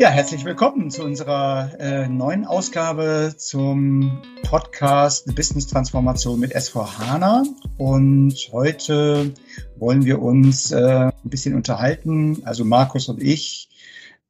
Ja, 0.00 0.08
herzlich 0.08 0.46
willkommen 0.46 0.90
zu 0.90 1.04
unserer 1.04 1.78
äh, 1.78 2.08
neuen 2.08 2.46
Ausgabe 2.46 3.34
zum 3.36 4.22
Podcast 4.44 5.34
Business 5.34 5.66
Transformation 5.66 6.40
mit 6.40 6.56
S4 6.56 6.98
HANA. 6.98 7.42
Und 7.76 8.34
heute 8.50 9.34
wollen 9.76 10.06
wir 10.06 10.22
uns 10.22 10.72
äh, 10.72 11.10
ein 11.10 11.12
bisschen 11.24 11.54
unterhalten, 11.54 12.40
also 12.46 12.64
Markus 12.64 13.10
und 13.10 13.22
ich, 13.22 13.68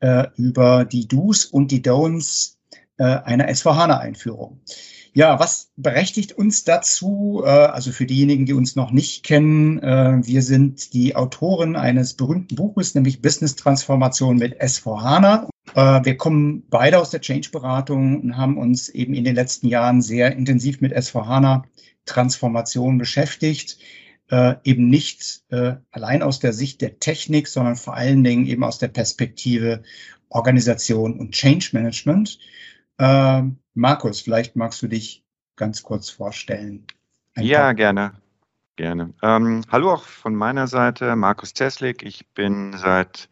äh, 0.00 0.27
über 0.34 0.84
die 0.84 1.06
Do's 1.06 1.45
und 1.45 1.70
die 1.70 1.84
Don'ts 1.84 2.56
äh, 2.96 3.05
einer 3.05 3.48
S4 3.48 3.77
HANA 3.77 3.98
Einführung. 3.98 4.62
Ja, 5.12 5.40
was 5.40 5.72
berechtigt 5.77 6.32
uns 6.32 6.62
dazu? 6.62 7.42
Äh, 7.45 7.48
also 7.48 7.90
für 7.90 8.06
diejenigen, 8.06 8.46
die 8.46 8.52
uns 8.52 8.77
noch 8.77 8.92
nicht 8.92 9.24
kennen, 9.24 9.80
äh, 9.82 10.20
wir 10.23 10.42
sind 10.42 10.92
die 10.95 11.16
Autoren 11.16 11.74
eines 11.74 12.14
berühmten 12.14 12.55
Buches, 12.55 12.95
nämlich 12.95 13.20
Business 13.20 13.56
Transformation 13.56 14.36
mit 14.36 14.62
S4HANA. 14.62 15.48
Äh, 15.74 16.05
wir 16.05 16.16
kommen 16.16 16.64
beide 16.70 16.98
aus 16.98 17.10
der 17.10 17.20
Change-Beratung 17.20 18.20
und 18.20 18.36
haben 18.36 18.56
uns 18.56 18.88
eben 18.88 19.14
in 19.14 19.24
den 19.24 19.34
letzten 19.34 19.66
Jahren 19.66 20.00
sehr 20.00 20.36
intensiv 20.36 20.80
mit 20.80 20.96
S4HANA 20.96 21.64
Transformation 22.06 22.98
beschäftigt. 22.98 23.78
Eben 24.62 24.88
nicht 24.88 25.42
allein 25.50 26.22
aus 26.22 26.38
der 26.38 26.52
Sicht 26.52 26.83
der 26.83 27.00
Technik, 27.00 27.48
sondern 27.48 27.74
vor 27.74 27.95
allen 27.95 28.22
Dingen 28.22 28.47
eben 28.47 28.62
aus 28.62 28.78
der 28.78 28.86
Perspektive 28.86 29.83
Organisation 30.28 31.19
und 31.19 31.33
Change 31.33 31.70
Management. 31.72 32.38
Ähm, 33.00 33.59
Markus, 33.74 34.20
vielleicht 34.20 34.56
magst 34.56 34.83
du 34.83 34.88
dich 34.88 35.24
ganz 35.56 35.83
kurz 35.83 36.11
vorstellen. 36.11 36.87
Ein 37.34 37.45
ja, 37.45 37.61
paar. 37.61 37.74
gerne. 37.74 38.12
Gerne. 38.77 39.12
Ähm, 39.23 39.62
hallo 39.70 39.92
auch 39.92 40.05
von 40.05 40.34
meiner 40.34 40.66
Seite, 40.66 41.15
Markus 41.15 41.52
Teslik. 41.52 42.02
Ich 42.02 42.27
bin 42.28 42.72
seit 42.77 43.28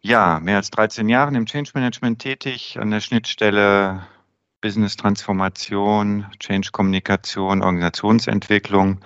ja, 0.00 0.40
mehr 0.40 0.56
als 0.56 0.70
13 0.70 1.08
Jahren 1.08 1.34
im 1.34 1.44
Change 1.44 1.72
Management 1.74 2.20
tätig, 2.20 2.78
an 2.80 2.90
der 2.90 3.00
Schnittstelle 3.00 4.06
Business 4.62 4.96
Transformation, 4.96 6.26
Change 6.38 6.70
Kommunikation, 6.72 7.62
Organisationsentwicklung 7.62 9.00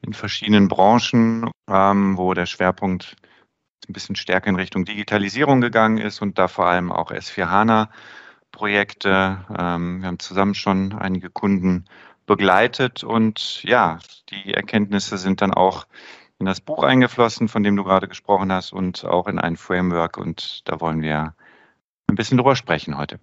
in 0.00 0.14
verschiedenen 0.14 0.68
Branchen, 0.68 1.50
ähm, 1.68 2.16
wo 2.16 2.32
der 2.34 2.46
Schwerpunkt 2.46 3.16
ein 3.88 3.92
bisschen 3.92 4.16
stärker 4.16 4.48
in 4.48 4.56
Richtung 4.56 4.84
Digitalisierung 4.84 5.60
gegangen 5.60 5.98
ist 5.98 6.22
und 6.22 6.38
da 6.38 6.48
vor 6.48 6.66
allem 6.66 6.90
auch 6.90 7.10
S4 7.10 7.46
HANA 7.50 7.90
Projekte. 8.54 9.44
Ähm, 9.58 10.00
wir 10.00 10.06
haben 10.06 10.20
zusammen 10.20 10.54
schon 10.54 10.92
einige 10.92 11.28
Kunden 11.28 11.86
begleitet 12.24 13.02
und 13.02 13.62
ja, 13.64 13.98
die 14.30 14.54
Erkenntnisse 14.54 15.18
sind 15.18 15.42
dann 15.42 15.52
auch 15.52 15.86
in 16.38 16.46
das 16.46 16.60
Buch 16.60 16.84
eingeflossen, 16.84 17.48
von 17.48 17.64
dem 17.64 17.74
du 17.74 17.82
gerade 17.82 18.06
gesprochen 18.06 18.52
hast 18.52 18.72
und 18.72 19.04
auch 19.04 19.26
in 19.26 19.40
ein 19.40 19.56
Framework 19.56 20.16
und 20.16 20.62
da 20.66 20.80
wollen 20.80 21.02
wir 21.02 21.34
ein 22.06 22.14
bisschen 22.14 22.38
drüber 22.38 22.54
sprechen 22.54 22.96
heute. 22.96 23.18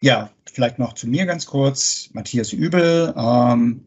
Ja, 0.00 0.30
vielleicht 0.52 0.80
noch 0.80 0.94
zu 0.94 1.06
mir 1.06 1.24
ganz 1.26 1.46
kurz. 1.46 2.10
Matthias 2.12 2.52
Übel. 2.52 3.14
Ähm, 3.16 3.84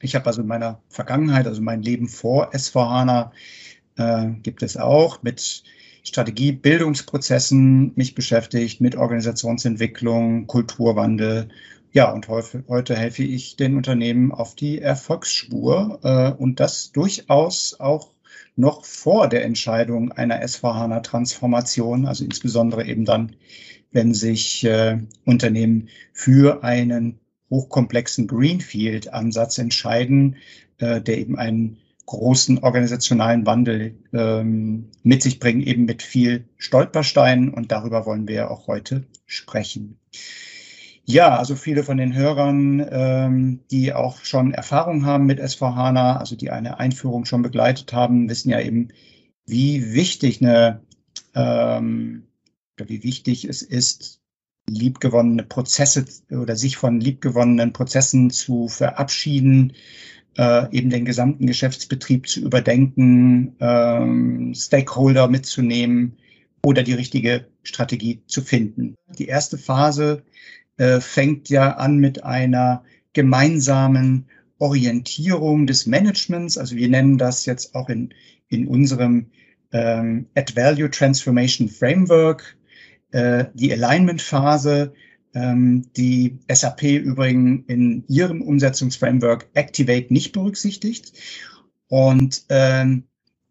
ich 0.00 0.16
habe 0.16 0.26
also 0.26 0.42
in 0.42 0.48
meiner 0.48 0.80
Vergangenheit, 0.88 1.46
also 1.46 1.62
mein 1.62 1.82
Leben 1.82 2.08
vor 2.08 2.52
S4HANA, 2.52 3.30
äh, 3.96 4.30
gibt 4.42 4.64
es 4.64 4.76
auch 4.76 5.22
mit 5.22 5.62
Strategie, 6.02 6.52
Bildungsprozessen 6.52 7.92
mich 7.94 8.14
beschäftigt, 8.14 8.80
mit 8.80 8.96
Organisationsentwicklung, 8.96 10.46
Kulturwandel. 10.46 11.48
Ja, 11.92 12.10
und 12.10 12.26
heute, 12.28 12.96
helfe 12.96 13.22
ich 13.22 13.56
den 13.56 13.76
Unternehmen 13.76 14.32
auf 14.32 14.54
die 14.54 14.80
Erfolgsspur 14.80 16.00
äh, 16.02 16.30
und 16.32 16.58
das 16.58 16.90
durchaus 16.92 17.78
auch 17.78 18.10
noch 18.56 18.84
vor 18.84 19.28
der 19.28 19.44
Entscheidung 19.44 20.12
einer 20.12 20.46
SVH-Transformation, 20.46 22.06
also 22.06 22.24
insbesondere 22.24 22.84
eben 22.86 23.04
dann, 23.04 23.36
wenn 23.92 24.14
sich 24.14 24.64
äh, 24.64 24.98
Unternehmen 25.24 25.88
für 26.12 26.64
einen 26.64 27.20
hochkomplexen 27.50 28.26
Greenfield-Ansatz 28.26 29.58
entscheiden, 29.58 30.36
äh, 30.78 31.00
der 31.00 31.18
eben 31.18 31.38
einen 31.38 31.78
großen 32.06 32.58
organisationalen 32.58 33.46
Wandel 33.46 33.96
ähm, 34.12 34.90
mit 35.02 35.22
sich 35.22 35.38
bringen, 35.38 35.62
eben 35.62 35.84
mit 35.84 36.02
viel 36.02 36.48
Stolpersteinen. 36.58 37.52
Und 37.52 37.72
darüber 37.72 38.06
wollen 38.06 38.28
wir 38.28 38.50
auch 38.50 38.66
heute 38.66 39.04
sprechen. 39.26 39.98
Ja, 41.04 41.36
also 41.36 41.56
viele 41.56 41.82
von 41.82 41.96
den 41.96 42.14
Hörern, 42.14 42.86
ähm, 42.90 43.60
die 43.70 43.92
auch 43.92 44.24
schon 44.24 44.54
Erfahrung 44.54 45.04
haben 45.04 45.26
mit 45.26 45.40
SVHANA, 45.40 46.16
also 46.16 46.36
die 46.36 46.50
eine 46.50 46.78
Einführung 46.78 47.24
schon 47.24 47.42
begleitet 47.42 47.92
haben, 47.92 48.28
wissen 48.28 48.50
ja 48.50 48.60
eben, 48.60 48.88
wie 49.44 49.94
wichtig 49.94 50.40
eine, 50.40 50.80
ähm, 51.34 52.28
wie 52.76 53.02
wichtig 53.02 53.44
es 53.44 53.62
ist, 53.62 54.20
liebgewonnene 54.68 55.42
Prozesse 55.42 56.04
oder 56.30 56.54
sich 56.54 56.76
von 56.76 57.00
liebgewonnenen 57.00 57.72
Prozessen 57.72 58.30
zu 58.30 58.68
verabschieden, 58.68 59.72
äh, 60.38 60.74
eben 60.76 60.90
den 60.90 61.04
gesamten 61.04 61.46
Geschäftsbetrieb 61.46 62.28
zu 62.28 62.40
überdenken, 62.40 63.56
ähm, 63.60 64.54
Stakeholder 64.54 65.28
mitzunehmen 65.28 66.16
oder 66.64 66.82
die 66.82 66.94
richtige 66.94 67.46
Strategie 67.62 68.22
zu 68.26 68.42
finden. 68.42 68.94
Die 69.18 69.26
erste 69.26 69.58
Phase 69.58 70.22
äh, 70.76 71.00
fängt 71.00 71.48
ja 71.48 71.76
an 71.76 71.98
mit 71.98 72.24
einer 72.24 72.84
gemeinsamen 73.12 74.26
Orientierung 74.58 75.66
des 75.66 75.86
Managements. 75.86 76.56
Also 76.56 76.76
wir 76.76 76.88
nennen 76.88 77.18
das 77.18 77.46
jetzt 77.46 77.74
auch 77.74 77.88
in, 77.88 78.14
in 78.48 78.68
unserem 78.68 79.26
ähm, 79.72 80.26
Add 80.34 80.54
Value 80.56 80.90
Transformation 80.90 81.68
Framework 81.68 82.56
äh, 83.12 83.46
die 83.54 83.72
Alignment-Phase, 83.72 84.92
ähm, 84.92 84.92
die 85.34 86.38
SAP 86.50 86.82
übrigens 86.82 87.64
in 87.68 88.04
ihrem 88.08 88.42
Umsetzungsframework 88.42 89.48
Activate 89.54 90.12
nicht 90.12 90.32
berücksichtigt. 90.32 91.12
Und 91.88 92.44
ähm, 92.48 93.04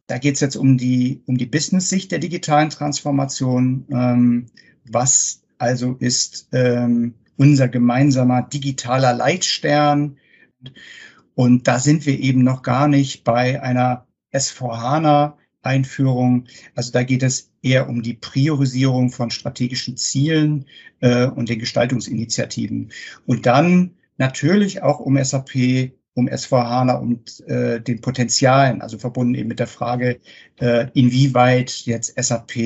da 0.07 0.17
geht 0.17 0.35
es 0.35 0.41
jetzt 0.41 0.57
um 0.57 0.77
die, 0.77 1.23
um 1.25 1.37
die 1.37 1.45
Business-Sicht 1.45 2.11
der 2.11 2.19
digitalen 2.19 2.69
Transformation. 2.69 3.85
Ähm, 3.91 4.45
was 4.89 5.41
also 5.57 5.93
ist 5.99 6.49
ähm, 6.51 7.13
unser 7.37 7.67
gemeinsamer 7.67 8.41
digitaler 8.41 9.13
Leitstern? 9.13 10.17
Und 11.33 11.67
da 11.67 11.79
sind 11.79 12.05
wir 12.05 12.19
eben 12.19 12.43
noch 12.43 12.61
gar 12.61 12.87
nicht 12.87 13.23
bei 13.23 13.61
einer 13.61 14.05
S4HANA 14.33 15.33
Einführung. 15.61 16.47
Also 16.75 16.91
da 16.91 17.03
geht 17.03 17.23
es 17.23 17.50
eher 17.61 17.89
um 17.89 18.01
die 18.01 18.15
Priorisierung 18.15 19.11
von 19.11 19.31
strategischen 19.31 19.97
Zielen 19.97 20.65
äh, 20.99 21.25
und 21.25 21.49
den 21.49 21.59
Gestaltungsinitiativen. 21.59 22.91
Und 23.25 23.45
dann 23.45 23.91
natürlich 24.17 24.81
auch 24.81 24.99
um 24.99 25.21
SAP, 25.23 25.91
um 26.13 26.27
S4HANA 26.27 26.99
und 26.99 27.39
äh, 27.47 27.81
den 27.81 28.01
Potenzialen, 28.01 28.81
also 28.81 28.97
verbunden 28.97 29.35
eben 29.35 29.47
mit 29.47 29.59
der 29.59 29.67
Frage, 29.67 30.19
äh, 30.59 30.87
inwieweit 30.93 31.71
jetzt 31.85 32.13
SAP 32.21 32.57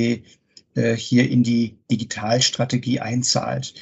äh, 0.76 0.96
hier 0.96 1.30
in 1.30 1.44
die 1.44 1.78
Digitalstrategie 1.92 3.00
einzahlt. 3.00 3.74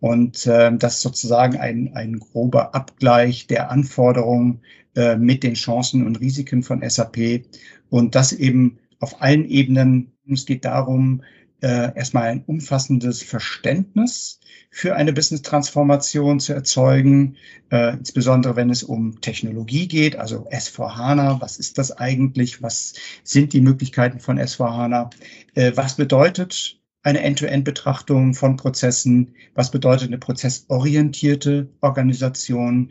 Und 0.00 0.46
äh, 0.46 0.76
das 0.76 0.96
ist 0.96 1.02
sozusagen 1.02 1.56
ein, 1.56 1.92
ein 1.94 2.18
grober 2.18 2.74
Abgleich 2.74 3.46
der 3.46 3.70
Anforderungen 3.70 4.60
äh, 4.94 5.16
mit 5.16 5.42
den 5.42 5.54
Chancen 5.54 6.06
und 6.06 6.20
Risiken 6.20 6.62
von 6.62 6.88
SAP 6.88 7.42
und 7.90 8.14
das 8.14 8.32
eben 8.32 8.78
auf 9.00 9.22
allen 9.22 9.44
Ebenen. 9.44 10.12
Es 10.30 10.46
geht 10.46 10.64
darum, 10.64 11.22
äh, 11.62 11.96
erstmal 11.96 12.24
ein 12.24 12.44
umfassendes 12.44 13.22
Verständnis 13.22 14.40
für 14.70 14.94
eine 14.94 15.12
Business-Transformation 15.12 16.38
zu 16.38 16.52
erzeugen, 16.52 17.36
äh, 17.70 17.94
insbesondere 17.96 18.56
wenn 18.56 18.68
es 18.68 18.82
um 18.82 19.20
Technologie 19.20 19.88
geht, 19.88 20.16
also 20.16 20.48
S4HANA, 20.50 21.40
was 21.40 21.58
ist 21.58 21.78
das 21.78 21.92
eigentlich, 21.92 22.62
was 22.62 22.94
sind 23.24 23.52
die 23.52 23.62
Möglichkeiten 23.62 24.20
von 24.20 24.38
S4HANA, 24.38 25.10
äh, 25.54 25.72
was 25.74 25.96
bedeutet 25.96 26.78
eine 27.06 27.20
End-to-End-Betrachtung 27.20 28.34
von 28.34 28.56
Prozessen, 28.56 29.36
was 29.54 29.70
bedeutet 29.70 30.08
eine 30.08 30.18
prozessorientierte 30.18 31.68
Organisation 31.80 32.90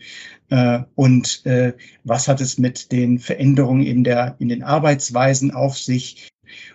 äh, 0.50 0.80
und 0.96 1.46
äh, 1.46 1.74
was 2.06 2.30
hat 2.30 2.40
es 2.40 2.58
mit 2.58 2.94
den 2.94 3.20
Veränderungen 3.20 3.86
in, 3.86 4.06
der, 4.06 4.38
in 4.40 4.48
den 4.48 4.64
Arbeitsweisen 4.64 5.52
auf 5.52 5.78
sich. 5.78 6.30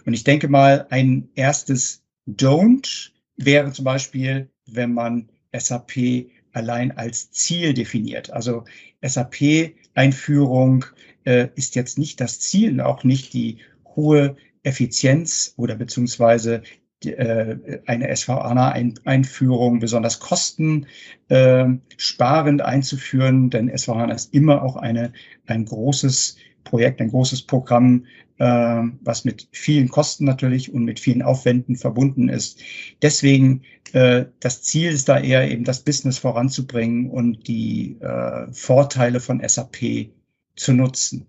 Und 0.04 0.12
ich 0.12 0.22
denke 0.22 0.48
mal, 0.48 0.86
ein 0.90 1.30
erstes 1.34 2.02
Don't 2.28 3.12
wäre 3.38 3.72
zum 3.72 3.86
Beispiel, 3.86 4.50
wenn 4.66 4.92
man 4.92 5.30
SAP 5.56 6.26
allein 6.52 6.92
als 6.92 7.30
Ziel 7.30 7.72
definiert. 7.72 8.30
Also 8.30 8.64
SAP-Einführung 9.00 10.84
äh, 11.24 11.48
ist 11.54 11.74
jetzt 11.74 11.96
nicht 11.96 12.20
das 12.20 12.38
Ziel, 12.38 12.82
auch 12.82 13.02
nicht 13.02 13.32
die 13.32 13.60
hohe 13.96 14.36
Effizienz 14.62 15.54
oder 15.56 15.74
beziehungsweise 15.74 16.62
eine 17.06 18.14
SVHANA-Einführung 18.14 19.80
besonders 19.80 20.20
kostensparend 20.20 22.62
einzuführen, 22.62 23.50
denn 23.50 23.76
SVHANA 23.76 24.14
ist 24.14 24.34
immer 24.34 24.62
auch 24.62 24.76
eine, 24.76 25.12
ein 25.46 25.64
großes 25.64 26.36
Projekt, 26.64 27.00
ein 27.00 27.10
großes 27.10 27.42
Programm, 27.42 28.06
äh, 28.38 28.82
was 29.02 29.24
mit 29.24 29.48
vielen 29.52 29.88
Kosten 29.88 30.24
natürlich 30.24 30.72
und 30.72 30.84
mit 30.84 31.00
vielen 31.00 31.22
Aufwänden 31.22 31.76
verbunden 31.76 32.28
ist. 32.28 32.60
Deswegen 33.02 33.62
äh, 33.92 34.26
das 34.40 34.62
Ziel 34.62 34.90
ist 34.90 35.08
da 35.08 35.18
eher 35.18 35.50
eben 35.50 35.64
das 35.64 35.80
Business 35.80 36.18
voranzubringen 36.18 37.10
und 37.10 37.46
die 37.48 37.96
äh, 38.00 38.52
Vorteile 38.52 39.20
von 39.20 39.46
SAP 39.46 40.10
zu 40.56 40.72
nutzen. 40.72 41.26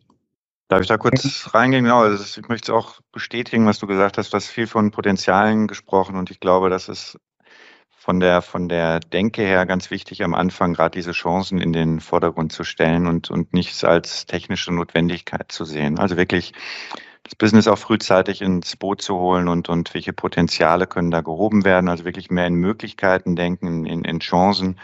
Darf 0.71 0.79
ich 0.79 0.88
da 0.88 0.97
kurz 0.97 1.53
reingehen? 1.53 1.83
Genau, 1.83 2.00
also 2.00 2.23
ich 2.23 2.47
möchte 2.47 2.73
auch 2.73 3.01
bestätigen, 3.12 3.65
was 3.65 3.79
du 3.79 3.88
gesagt 3.88 4.18
hast. 4.18 4.31
Du 4.31 4.38
hast 4.38 4.47
viel 4.47 4.68
von 4.68 4.91
Potenzialen 4.91 5.68
gesprochen 5.68 6.15
und 6.15 6.31
ich 6.31 6.39
glaube, 6.39 6.69
das 6.69 6.88
ist 6.88 7.19
von 7.89 8.21
der, 8.21 8.41
von 8.41 8.69
der 8.69 9.01
Denke 9.01 9.41
her 9.41 9.65
ganz 9.65 9.91
wichtig, 9.91 10.23
am 10.23 10.33
Anfang 10.33 10.73
gerade 10.73 10.97
diese 10.97 11.12
Chancen 11.12 11.59
in 11.59 11.73
den 11.73 12.00
Vordergrund 12.00 12.53
zu 12.53 12.63
stellen 12.63 13.06
und, 13.07 13.29
und 13.29 13.53
nichts 13.53 13.83
als 13.83 14.25
technische 14.27 14.73
Notwendigkeit 14.73 15.51
zu 15.51 15.65
sehen. 15.65 16.00
Also 16.00 16.15
wirklich 16.15 16.53
das 17.23 17.35
Business 17.35 17.68
auch 17.68 17.77
frühzeitig 17.77 18.41
ins 18.41 18.77
Boot 18.77 19.01
zu 19.01 19.18
holen 19.18 19.50
und, 19.50 19.68
und 19.68 19.94
welche 19.94 20.13
Potenziale 20.13 20.88
können 20.88 21.12
da 21.12 21.19
gehoben 21.19 21.65
werden. 21.65 21.89
Also 21.89 22.06
wirklich 22.06 22.31
mehr 22.31 22.47
in 22.47 22.53
Möglichkeiten 22.53 23.35
denken, 23.35 23.85
in, 23.85 24.06
in 24.06 24.19
Chancen. 24.21 24.79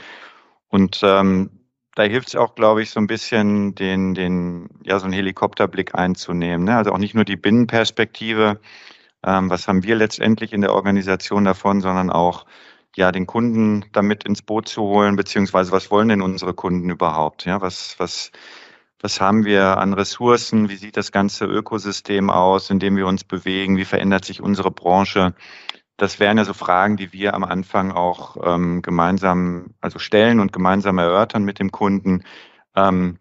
Und 0.68 1.00
ähm, 1.02 1.57
da 1.98 2.04
hilft 2.04 2.28
es 2.28 2.36
auch, 2.36 2.54
glaube 2.54 2.84
ich, 2.84 2.92
so 2.92 3.00
ein 3.00 3.08
bisschen 3.08 3.74
den, 3.74 4.14
den, 4.14 4.70
ja, 4.84 5.00
so 5.00 5.06
einen 5.06 5.14
Helikopterblick 5.14 5.96
einzunehmen. 5.96 6.66
Ne? 6.66 6.78
Also 6.78 6.92
auch 6.92 7.00
nicht 7.00 7.16
nur 7.16 7.26
die 7.26 7.38
Binnenperspektive, 7.38 8.60
ähm, 9.26 9.50
was 9.50 9.68
haben 9.68 9.82
wir 9.82 9.96
letztendlich 9.96 10.54
in 10.54 10.62
der 10.62 10.74
Organisation 10.74 11.44
davon, 11.44 11.82
sondern 11.82 12.12
auch 12.12 12.46
ja, 12.96 13.12
den 13.12 13.26
Kunden 13.26 13.86
damit 13.94 14.26
ins 14.26 14.44
Boot 14.44 14.68
zu 14.68 14.84
holen, 14.84 15.16
beziehungsweise 15.16 15.72
was 15.72 15.90
wollen 15.90 16.10
denn 16.10 16.22
unsere 16.22 16.54
Kunden 16.54 16.92
überhaupt? 16.92 17.46
Ja, 17.46 17.62
was, 17.62 17.96
was, 17.98 18.32
was 19.02 19.20
haben 19.20 19.44
wir 19.44 19.78
an 19.78 19.94
Ressourcen? 19.94 20.70
Wie 20.70 20.76
sieht 20.76 20.98
das 20.98 21.12
ganze 21.12 21.46
Ökosystem 21.46 22.30
aus, 22.30 22.70
in 22.70 22.78
dem 22.78 22.96
wir 22.96 23.08
uns 23.08 23.24
bewegen? 23.24 23.76
Wie 23.76 23.86
verändert 23.86 24.24
sich 24.24 24.40
unsere 24.40 24.70
Branche? 24.70 25.34
Das 25.98 26.20
wären 26.20 26.38
ja 26.38 26.46
so 26.46 26.54
Fragen, 26.54 26.96
die 26.98 27.12
wir 27.12 27.34
am 27.34 27.44
Anfang 27.44 27.92
auch 27.92 28.38
ähm, 28.44 28.82
gemeinsam, 28.82 29.74
also 29.82 30.00
stellen 30.00 30.40
und 30.40 30.54
gemeinsam 30.54 31.00
erörtern 31.00 31.44
mit 31.44 31.60
dem 31.60 31.72
Kunden. 31.72 32.24
Ähm, 32.76 33.20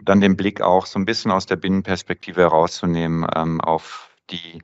dann 0.00 0.20
den 0.20 0.36
Blick 0.36 0.60
auch 0.60 0.86
so 0.86 0.98
ein 0.98 1.04
bisschen 1.04 1.30
aus 1.30 1.46
der 1.46 1.56
Binnenperspektive 1.56 2.40
herauszunehmen 2.42 3.26
ähm, 3.34 3.60
auf 3.60 4.10
die 4.30 4.62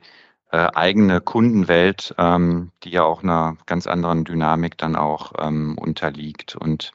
äh, 0.52 0.68
eigene 0.74 1.20
Kundenwelt, 1.20 2.14
ähm, 2.18 2.72
die 2.82 2.90
ja 2.90 3.04
auch 3.04 3.22
einer 3.22 3.56
ganz 3.66 3.86
anderen 3.86 4.24
Dynamik 4.24 4.76
dann 4.78 4.96
auch 4.96 5.32
ähm, 5.38 5.78
unterliegt. 5.78 6.56
Und 6.56 6.92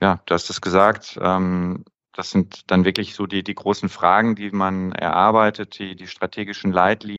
ja, 0.00 0.20
du 0.26 0.34
hast 0.34 0.50
es 0.50 0.60
gesagt, 0.60 1.18
ähm, 1.20 1.84
das 2.12 2.30
sind 2.30 2.70
dann 2.70 2.84
wirklich 2.84 3.14
so 3.14 3.26
die, 3.26 3.42
die 3.42 3.54
großen 3.54 3.88
Fragen, 3.88 4.36
die 4.36 4.50
man 4.50 4.92
erarbeitet, 4.92 5.78
die, 5.78 5.96
die 5.96 6.06
strategischen 6.06 6.72
Leitlinien. 6.72 7.15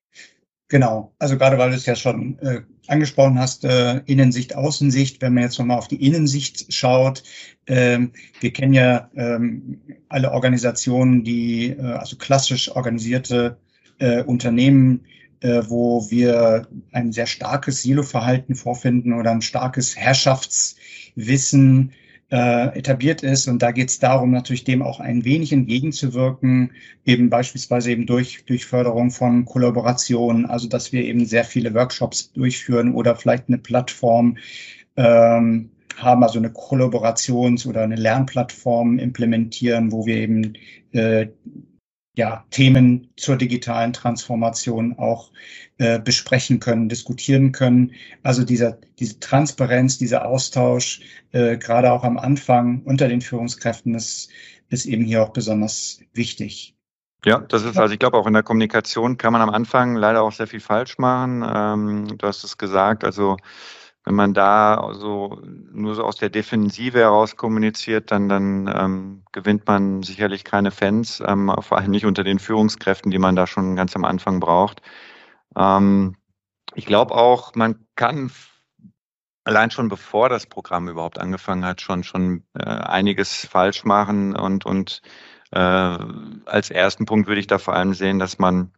Genau, 0.70 1.14
also 1.18 1.38
gerade 1.38 1.58
weil 1.58 1.70
du 1.70 1.78
es 1.78 1.86
ja 1.86 1.96
schon 1.96 2.38
äh, 2.40 2.62
angesprochen 2.88 3.40
hast, 3.40 3.64
äh, 3.64 4.02
Innensicht, 4.06 4.54
Außensicht, 4.56 5.22
wenn 5.22 5.34
man 5.34 5.44
jetzt 5.44 5.58
nochmal 5.58 5.78
auf 5.78 5.88
die 5.88 6.06
Innensicht 6.06 6.74
schaut, 6.74 7.24
ähm, 7.68 8.12
wir 8.42 8.52
kennen 8.52 8.74
ja 8.74 9.10
ähm, 9.16 9.80
alle 10.10 10.32
Organisationen, 10.32 11.24
die, 11.24 11.70
äh, 11.70 11.82
also 11.82 12.18
klassisch 12.18 12.70
organisierte 12.70 13.58
äh, 14.00 14.24
Unternehmen, 14.24 15.06
äh, 15.40 15.62
wo 15.68 16.10
wir 16.10 16.68
ein 16.92 17.14
sehr 17.14 17.28
starkes 17.28 17.84
Silo-Verhalten 17.84 18.56
vorfinden 18.56 19.14
oder 19.14 19.32
ein 19.32 19.42
starkes 19.42 19.96
Herrschaftswissen, 19.96 21.94
äh, 22.30 22.78
etabliert 22.78 23.24
ist. 23.24 23.48
Und 23.48 23.62
da 23.62 23.72
geht 23.72 23.90
es 23.90 24.00
darum, 24.00 24.32
natürlich 24.32 24.64
dem 24.64 24.82
auch 24.82 25.00
ein 25.00 25.24
wenig 25.24 25.54
entgegenzuwirken, 25.54 26.72
eben 27.06 27.30
beispielsweise 27.30 27.92
eben 27.92 28.06
durch, 28.06 28.44
durch 28.46 28.66
Förderung 28.66 29.12
von 29.12 29.46
Kollaborationen, 29.46 30.46
also 30.46 30.68
dass 30.68 30.92
wir 30.92 31.04
eben 31.04 31.26
sehr 31.26 31.46
viele 31.46 31.74
Workshops 31.74 32.32
durchführen 32.34 32.94
oder 32.94 33.16
vielleicht 33.16 33.48
eine 33.48 33.58
Plattform 33.58 34.38
ähm, 34.98 35.70
haben, 35.96 36.24
also 36.24 36.40
eine 36.40 36.50
Kollaborations- 36.50 37.68
oder 37.68 37.82
eine 37.84 37.96
Lernplattform 37.96 39.00
implementieren, 39.00 39.92
wo 39.92 40.06
wir 40.06 40.18
eben 40.18 40.54
äh, 40.92 41.28
ja, 42.18 42.44
Themen 42.50 43.10
zur 43.16 43.36
digitalen 43.36 43.94
Transformation 43.94 44.98
auch 44.98 45.32
äh, 45.78 46.00
besprechen 46.00 46.60
können, 46.60 46.90
diskutieren 46.90 47.52
können. 47.52 47.92
Also 48.24 48.44
dieser, 48.44 48.80
diese 48.98 49.20
Transparenz, 49.20 50.00
dieser 50.00 50.26
Austausch, 50.26 51.02
äh, 51.32 51.58
gerade 51.58 51.92
auch 51.92 52.04
am 52.04 52.18
Anfang 52.18 52.82
unter 52.86 53.08
den 53.08 53.22
Führungskräften, 53.22 53.94
ist, 53.94 54.32
ist 54.70 54.88
eben 54.88 55.06
hier 55.06 55.22
auch 55.22 55.30
besonders 55.30 56.00
wichtig. 56.14 56.76
Ja, 57.24 57.38
das 57.38 57.64
ist 57.64 57.78
also, 57.78 57.94
ich 57.94 58.00
glaube, 58.00 58.18
auch 58.18 58.26
in 58.26 58.34
der 58.34 58.44
Kommunikation 58.44 59.18
kann 59.18 59.32
man 59.32 59.44
am 59.44 59.52
Anfang 59.52 59.96
leider 59.96 60.24
auch 60.24 60.32
sehr 60.32 60.48
viel 60.48 60.60
falsch 60.60 60.98
machen. 60.98 61.46
Ähm, 61.48 62.18
du 62.18 62.28
hast 62.28 62.44
es 62.44 62.58
gesagt, 62.58 63.04
also 63.04 63.38
wenn 64.08 64.16
man 64.16 64.34
da 64.34 64.94
so 64.94 65.42
nur 65.44 65.94
so 65.94 66.06
aus 66.06 66.16
der 66.16 66.30
Defensive 66.30 66.98
heraus 67.00 67.36
kommuniziert, 67.36 68.10
dann, 68.10 68.30
dann 68.30 68.74
ähm, 68.74 69.24
gewinnt 69.34 69.68
man 69.68 70.02
sicherlich 70.02 70.46
keine 70.46 70.72
Fans, 70.72 71.22
ähm, 71.28 71.54
vor 71.60 71.78
allem 71.78 71.92
nicht 71.92 72.06
unter 72.06 72.24
den 72.24 72.40
Führungskräften, 72.40 73.12
die 73.12 73.18
man 73.18 73.36
da 73.36 73.48
schon 73.48 73.76
ganz 73.76 73.98
am 73.98 74.06
Anfang 74.06 74.40
braucht. 74.40 74.82
Ähm, 75.58 76.16
ich 76.74 76.86
glaube 76.86 77.16
auch, 77.16 77.54
man 77.56 77.86
kann 77.96 78.32
allein 79.44 79.72
schon 79.72 79.90
bevor 79.90 80.30
das 80.30 80.46
Programm 80.46 80.88
überhaupt 80.88 81.20
angefangen 81.20 81.66
hat, 81.66 81.82
schon 81.82 82.06
schon 82.06 82.46
äh, 82.58 82.64
einiges 82.64 83.46
falsch 83.46 83.84
machen 83.84 84.38
und 84.38 84.66
und 84.66 85.02
äh, 85.52 85.60
als 85.60 86.70
ersten 86.70 87.04
Punkt 87.04 87.28
würde 87.28 87.42
ich 87.42 87.48
da 87.48 87.58
vor 87.58 87.74
allem 87.76 87.94
sehen, 87.94 88.20
dass 88.20 88.40
man 88.40 88.72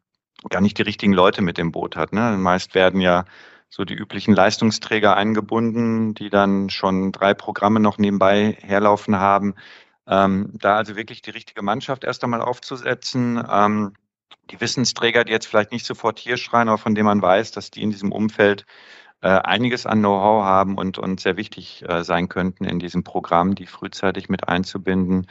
gar 0.50 0.62
nicht 0.62 0.80
die 0.80 0.84
richtigen 0.84 1.14
Leute 1.14 1.44
mit 1.44 1.60
dem 1.60 1.72
Boot 1.72 1.96
hat. 1.96 2.14
Ne? 2.14 2.36
Meist 2.36 2.74
werden 2.74 3.00
ja 3.00 3.26
so 3.70 3.86
die 3.86 3.94
üblichen 3.94 4.34
Leistungsträger 4.34 5.16
eingebunden, 5.16 6.16
die 6.16 6.30
dann 6.30 6.70
schon 6.70 7.12
drei 7.12 7.34
Programme 7.34 7.80
noch 7.80 7.98
nebenbei 7.98 8.58
herlaufen 8.62 9.18
haben. 9.18 9.56
Ähm, 10.08 10.52
da 10.54 10.76
also 10.76 10.96
wirklich 10.96 11.22
die 11.22 11.30
richtige 11.30 11.62
Mannschaft 11.62 12.04
erst 12.04 12.24
einmal 12.24 12.42
aufzusetzen. 12.42 13.42
Ähm, 13.48 13.94
die 14.50 14.60
Wissensträger, 14.60 15.24
die 15.24 15.32
jetzt 15.32 15.46
vielleicht 15.46 15.72
nicht 15.72 15.86
sofort 15.86 16.18
hier 16.18 16.38
schreien, 16.38 16.70
aber 16.70 16.80
von 16.80 16.96
denen 16.96 17.06
man 17.06 17.22
weiß, 17.22 17.52
dass 17.52 17.70
die 17.70 17.84
in 17.84 17.92
diesem 17.92 18.12
Umfeld 18.12 18.66
äh, 19.22 19.28
einiges 19.30 19.86
an 19.86 20.00
Know-how 20.00 20.44
haben 20.44 20.78
und, 20.78 20.98
und 20.98 21.20
sehr 21.20 21.38
wichtig 21.38 21.84
äh, 21.88 22.04
sein 22.04 22.30
könnten 22.30 22.66
in 22.66 22.80
diesem 22.80 23.04
Programm, 23.04 23.54
die 23.54 23.68
frühzeitig 23.68 24.30
mit 24.30 24.48
einzubinden. 24.48 25.28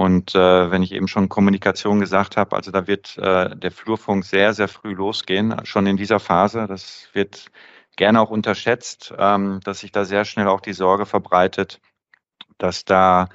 Und 0.00 0.34
äh, 0.34 0.70
wenn 0.70 0.82
ich 0.82 0.92
eben 0.92 1.08
schon 1.08 1.28
Kommunikation 1.28 2.00
gesagt 2.00 2.38
habe, 2.38 2.56
also 2.56 2.70
da 2.70 2.86
wird 2.86 3.18
äh, 3.18 3.54
der 3.54 3.70
Flurfunk 3.70 4.24
sehr, 4.24 4.54
sehr 4.54 4.66
früh 4.66 4.94
losgehen, 4.94 5.54
schon 5.64 5.84
in 5.84 5.98
dieser 5.98 6.20
Phase. 6.20 6.64
Das 6.66 7.10
wird 7.12 7.50
gerne 7.96 8.18
auch 8.22 8.30
unterschätzt, 8.30 9.12
ähm, 9.18 9.60
dass 9.62 9.80
sich 9.80 9.92
da 9.92 10.06
sehr 10.06 10.24
schnell 10.24 10.48
auch 10.48 10.62
die 10.62 10.72
Sorge 10.72 11.04
verbreitet, 11.04 11.82
dass 12.56 12.86
da, 12.86 13.28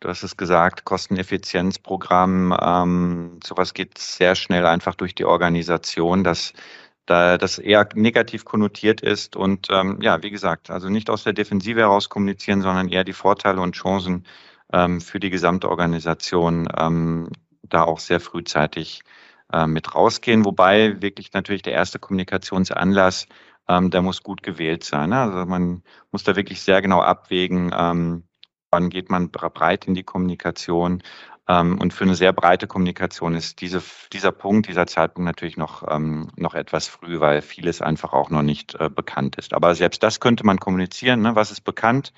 du 0.00 0.08
hast 0.08 0.24
es 0.24 0.36
gesagt, 0.36 0.84
Kosteneffizienzprogramm, 0.84 2.52
ähm, 2.60 3.38
sowas 3.44 3.72
geht 3.72 3.96
sehr 3.96 4.34
schnell 4.34 4.66
einfach 4.66 4.96
durch 4.96 5.14
die 5.14 5.24
Organisation, 5.24 6.24
dass 6.24 6.52
da 7.06 7.38
das 7.38 7.60
eher 7.60 7.88
negativ 7.94 8.44
konnotiert 8.44 9.02
ist 9.02 9.36
und 9.36 9.68
ähm, 9.70 10.00
ja, 10.02 10.20
wie 10.24 10.30
gesagt, 10.30 10.68
also 10.68 10.88
nicht 10.88 11.10
aus 11.10 11.22
der 11.22 11.32
Defensive 11.32 11.78
heraus 11.78 12.08
kommunizieren, 12.08 12.60
sondern 12.60 12.88
eher 12.88 13.04
die 13.04 13.12
Vorteile 13.12 13.60
und 13.60 13.76
Chancen 13.76 14.24
ähm, 14.72 15.00
für 15.00 15.20
die 15.20 15.30
gesamte 15.30 15.68
Organisation 15.68 16.68
ähm, 16.76 17.30
da 17.62 17.84
auch 17.84 17.98
sehr 18.00 18.20
frühzeitig 18.20 19.02
äh, 19.52 19.66
mit 19.66 19.94
rausgehen. 19.94 20.44
Wobei 20.44 21.00
wirklich 21.02 21.32
natürlich 21.32 21.62
der 21.62 21.72
erste 21.72 21.98
Kommunikationsanlass, 21.98 23.26
ähm, 23.68 23.90
der 23.90 24.02
muss 24.02 24.22
gut 24.22 24.42
gewählt 24.42 24.84
sein. 24.84 25.10
Ne? 25.10 25.20
Also 25.20 25.46
man 25.46 25.82
muss 26.10 26.24
da 26.24 26.36
wirklich 26.36 26.60
sehr 26.62 26.82
genau 26.82 27.00
abwägen, 27.00 27.72
ähm, 27.76 28.24
wann 28.70 28.90
geht 28.90 29.10
man 29.10 29.30
breit 29.30 29.86
in 29.86 29.94
die 29.94 30.02
Kommunikation. 30.02 31.02
Ähm, 31.48 31.78
und 31.80 31.94
für 31.94 32.04
eine 32.04 32.14
sehr 32.14 32.32
breite 32.34 32.66
Kommunikation 32.66 33.34
ist 33.34 33.60
diese, 33.62 33.82
dieser 34.12 34.32
Punkt, 34.32 34.68
dieser 34.68 34.86
Zeitpunkt 34.86 35.26
natürlich 35.26 35.56
noch, 35.56 35.82
ähm, 35.90 36.28
noch 36.36 36.54
etwas 36.54 36.88
früh, 36.88 37.20
weil 37.20 37.40
vieles 37.40 37.80
einfach 37.80 38.12
auch 38.12 38.28
noch 38.28 38.42
nicht 38.42 38.74
äh, 38.74 38.90
bekannt 38.90 39.36
ist. 39.36 39.54
Aber 39.54 39.74
selbst 39.74 40.02
das 40.02 40.20
könnte 40.20 40.44
man 40.44 40.60
kommunizieren. 40.60 41.22
Ne? 41.22 41.34
Was 41.34 41.50
ist 41.50 41.62
bekannt? 41.62 42.12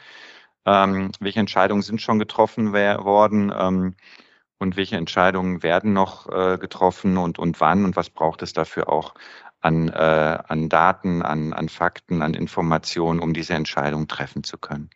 Ähm, 0.66 1.12
welche 1.20 1.40
Entscheidungen 1.40 1.82
sind 1.82 2.00
schon 2.00 2.18
getroffen 2.18 2.72
worden? 2.72 3.52
Ähm, 3.56 3.94
und 4.58 4.76
welche 4.76 4.96
Entscheidungen 4.96 5.62
werden 5.62 5.94
noch 5.94 6.28
äh, 6.28 6.58
getroffen? 6.58 7.16
Und, 7.16 7.38
und 7.38 7.60
wann? 7.60 7.84
Und 7.84 7.96
was 7.96 8.10
braucht 8.10 8.42
es 8.42 8.52
dafür 8.52 8.90
auch 8.90 9.14
an, 9.60 9.88
äh, 9.88 10.38
an 10.48 10.68
Daten, 10.68 11.22
an, 11.22 11.52
an 11.52 11.68
Fakten, 11.68 12.22
an 12.22 12.34
Informationen, 12.34 13.20
um 13.20 13.34
diese 13.34 13.54
Entscheidung 13.54 14.08
treffen 14.08 14.42
zu 14.42 14.58
können. 14.58 14.90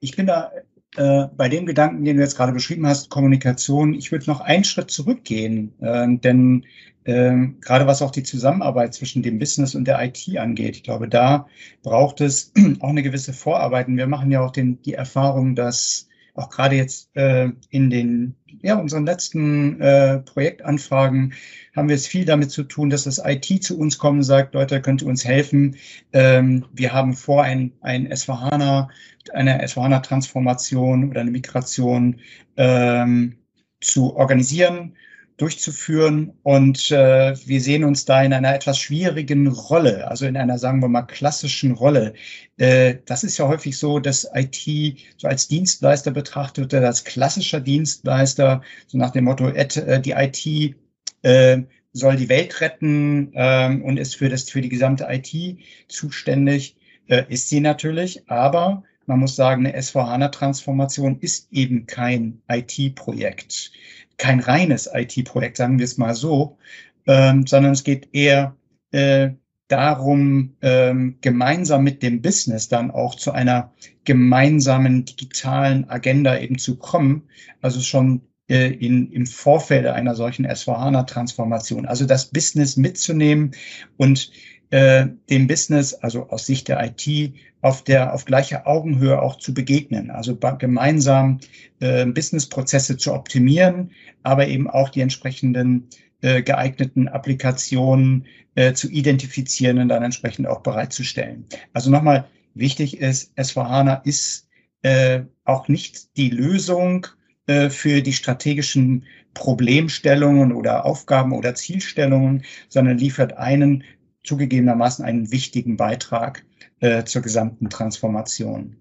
Ich 0.00 0.14
bin 0.16 0.26
da 0.26 0.52
äh, 0.96 1.26
bei 1.36 1.48
dem 1.48 1.66
Gedanken, 1.66 2.04
den 2.04 2.16
du 2.16 2.22
jetzt 2.22 2.36
gerade 2.36 2.52
beschrieben 2.52 2.86
hast, 2.86 3.10
Kommunikation, 3.10 3.94
ich 3.94 4.12
würde 4.12 4.26
noch 4.26 4.40
einen 4.40 4.64
Schritt 4.64 4.90
zurückgehen, 4.90 5.74
äh, 5.80 6.06
denn 6.08 6.64
ähm, 7.06 7.58
gerade 7.60 7.86
was 7.86 8.02
auch 8.02 8.10
die 8.10 8.24
Zusammenarbeit 8.24 8.92
zwischen 8.94 9.22
dem 9.22 9.38
Business 9.38 9.74
und 9.74 9.86
der 9.86 10.04
IT 10.04 10.36
angeht. 10.36 10.76
Ich 10.76 10.82
glaube, 10.82 11.08
da 11.08 11.46
braucht 11.82 12.20
es 12.20 12.52
auch 12.80 12.88
eine 12.88 13.02
gewisse 13.02 13.32
Vorarbeit. 13.32 13.86
Und 13.88 13.96
wir 13.96 14.08
machen 14.08 14.30
ja 14.30 14.40
auch 14.40 14.50
den, 14.50 14.82
die 14.82 14.94
Erfahrung, 14.94 15.54
dass 15.54 16.08
auch 16.34 16.50
gerade 16.50 16.76
jetzt 16.76 17.16
äh, 17.16 17.48
in 17.70 17.90
den 17.90 18.34
ja, 18.60 18.76
unseren 18.76 19.06
letzten 19.06 19.80
äh, 19.80 20.18
Projektanfragen 20.18 21.32
haben 21.74 21.88
wir 21.88 21.94
es 21.94 22.06
viel 22.06 22.24
damit 22.24 22.50
zu 22.50 22.64
tun, 22.64 22.90
dass 22.90 23.04
das 23.04 23.20
IT 23.24 23.62
zu 23.62 23.78
uns 23.78 23.98
kommt 23.98 24.18
und 24.18 24.22
sagt, 24.24 24.54
Leute, 24.54 24.82
könnt 24.82 25.02
ihr 25.02 25.08
uns 25.08 25.24
helfen? 25.24 25.76
Ähm, 26.12 26.64
wir 26.72 26.92
haben 26.92 27.14
vor, 27.14 27.42
ein, 27.42 27.72
ein 27.80 28.14
SVHANA, 28.14 28.88
eine 29.32 29.66
SVHANA-Transformation 29.66 31.10
oder 31.10 31.20
eine 31.20 31.30
Migration 31.30 32.20
ähm, 32.56 33.36
zu 33.80 34.16
organisieren 34.16 34.96
durchzuführen. 35.36 36.32
Und 36.42 36.90
äh, 36.90 37.34
wir 37.46 37.60
sehen 37.60 37.84
uns 37.84 38.04
da 38.04 38.22
in 38.22 38.32
einer 38.32 38.54
etwas 38.54 38.78
schwierigen 38.78 39.46
Rolle, 39.48 40.08
also 40.08 40.26
in 40.26 40.36
einer, 40.36 40.58
sagen 40.58 40.80
wir 40.80 40.88
mal, 40.88 41.02
klassischen 41.02 41.72
Rolle. 41.72 42.14
Äh, 42.56 42.96
das 43.06 43.24
ist 43.24 43.38
ja 43.38 43.48
häufig 43.48 43.78
so, 43.78 43.98
dass 43.98 44.28
IT 44.34 44.98
so 45.16 45.28
als 45.28 45.48
Dienstleister 45.48 46.10
betrachtet 46.10 46.72
wird, 46.72 46.84
als 46.84 47.04
klassischer 47.04 47.60
Dienstleister, 47.60 48.62
so 48.86 48.98
nach 48.98 49.10
dem 49.10 49.24
Motto, 49.24 49.48
äh, 49.48 50.00
die 50.00 50.12
IT 50.12 50.76
äh, 51.22 51.62
soll 51.92 52.16
die 52.16 52.28
Welt 52.28 52.60
retten 52.60 53.32
ähm, 53.34 53.82
und 53.82 53.98
ist 53.98 54.16
für, 54.16 54.28
das, 54.28 54.50
für 54.50 54.60
die 54.60 54.68
gesamte 54.68 55.06
IT 55.10 55.58
zuständig. 55.88 56.76
Äh, 57.08 57.24
ist 57.28 57.48
sie 57.48 57.60
natürlich, 57.60 58.28
aber 58.28 58.82
man 59.06 59.20
muss 59.20 59.36
sagen, 59.36 59.64
eine 59.64 59.78
S4HANA-Transformation 59.78 61.20
ist 61.20 61.48
eben 61.52 61.86
kein 61.86 62.42
IT-Projekt 62.48 63.70
kein 64.18 64.40
reines 64.40 64.88
IT-Projekt, 64.92 65.56
sagen 65.56 65.78
wir 65.78 65.84
es 65.84 65.98
mal 65.98 66.14
so, 66.14 66.58
ähm, 67.06 67.46
sondern 67.46 67.72
es 67.72 67.84
geht 67.84 68.08
eher 68.12 68.56
äh, 68.92 69.30
darum, 69.68 70.56
ähm, 70.62 71.18
gemeinsam 71.20 71.84
mit 71.84 72.02
dem 72.02 72.22
Business 72.22 72.68
dann 72.68 72.90
auch 72.90 73.14
zu 73.14 73.32
einer 73.32 73.72
gemeinsamen 74.04 75.04
digitalen 75.04 75.88
Agenda 75.90 76.38
eben 76.38 76.58
zu 76.58 76.76
kommen. 76.76 77.28
Also 77.60 77.80
schon 77.80 78.22
äh, 78.48 78.72
in, 78.72 79.10
im 79.10 79.26
Vorfeld 79.26 79.86
einer 79.86 80.14
solchen 80.14 80.46
S4HANA-Transformation. 80.46 81.86
Also 81.86 82.06
das 82.06 82.26
Business 82.26 82.76
mitzunehmen 82.76 83.52
und 83.96 84.30
äh, 84.70 85.06
dem 85.30 85.46
Business, 85.46 85.94
also 85.94 86.28
aus 86.28 86.46
Sicht 86.46 86.68
der 86.68 86.84
IT, 86.84 87.34
auf 87.62 87.82
der 87.82 88.14
auf 88.14 88.24
gleicher 88.24 88.66
Augenhöhe 88.66 89.20
auch 89.20 89.36
zu 89.36 89.54
begegnen, 89.54 90.10
also 90.10 90.36
gemeinsam 90.58 91.40
äh, 91.80 92.06
Businessprozesse 92.06 92.96
zu 92.96 93.12
optimieren, 93.12 93.90
aber 94.22 94.46
eben 94.46 94.68
auch 94.68 94.88
die 94.88 95.00
entsprechenden 95.00 95.88
äh, 96.20 96.42
geeigneten 96.42 97.08
Applikationen 97.08 98.26
äh, 98.54 98.72
zu 98.72 98.88
identifizieren 98.88 99.78
und 99.78 99.88
dann 99.88 100.02
entsprechend 100.02 100.46
auch 100.46 100.60
bereitzustellen. 100.60 101.44
Also 101.72 101.90
nochmal 101.90 102.26
wichtig 102.54 102.98
ist, 102.98 103.36
S4HANA 103.38 104.04
ist 104.04 104.48
äh, 104.82 105.22
auch 105.44 105.68
nicht 105.68 106.16
die 106.16 106.30
Lösung 106.30 107.06
äh, 107.46 107.70
für 107.70 108.02
die 108.02 108.12
strategischen 108.12 109.04
Problemstellungen 109.34 110.52
oder 110.52 110.86
Aufgaben 110.86 111.32
oder 111.32 111.54
Zielstellungen, 111.54 112.44
sondern 112.68 112.96
liefert 112.96 113.36
einen 113.36 113.84
zugegebenermaßen 114.26 115.04
einen 115.04 115.30
wichtigen 115.30 115.76
Beitrag 115.76 116.44
äh, 116.80 117.04
zur 117.04 117.22
gesamten 117.22 117.70
Transformation. 117.70 118.76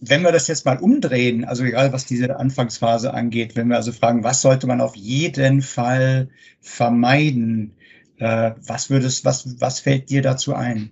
Wenn 0.00 0.22
wir 0.22 0.32
das 0.32 0.48
jetzt 0.48 0.64
mal 0.66 0.78
umdrehen, 0.78 1.44
also 1.44 1.64
egal 1.64 1.92
was 1.92 2.06
diese 2.06 2.36
Anfangsphase 2.36 3.14
angeht, 3.14 3.54
wenn 3.54 3.68
wir 3.68 3.76
also 3.76 3.92
fragen, 3.92 4.24
was 4.24 4.42
sollte 4.42 4.66
man 4.66 4.80
auf 4.80 4.96
jeden 4.96 5.62
Fall 5.62 6.28
vermeiden, 6.60 7.76
äh, 8.16 8.52
was 8.66 8.90
würdest, 8.90 9.24
was, 9.24 9.60
was 9.60 9.80
fällt 9.80 10.10
dir 10.10 10.22
dazu 10.22 10.54
ein? 10.54 10.90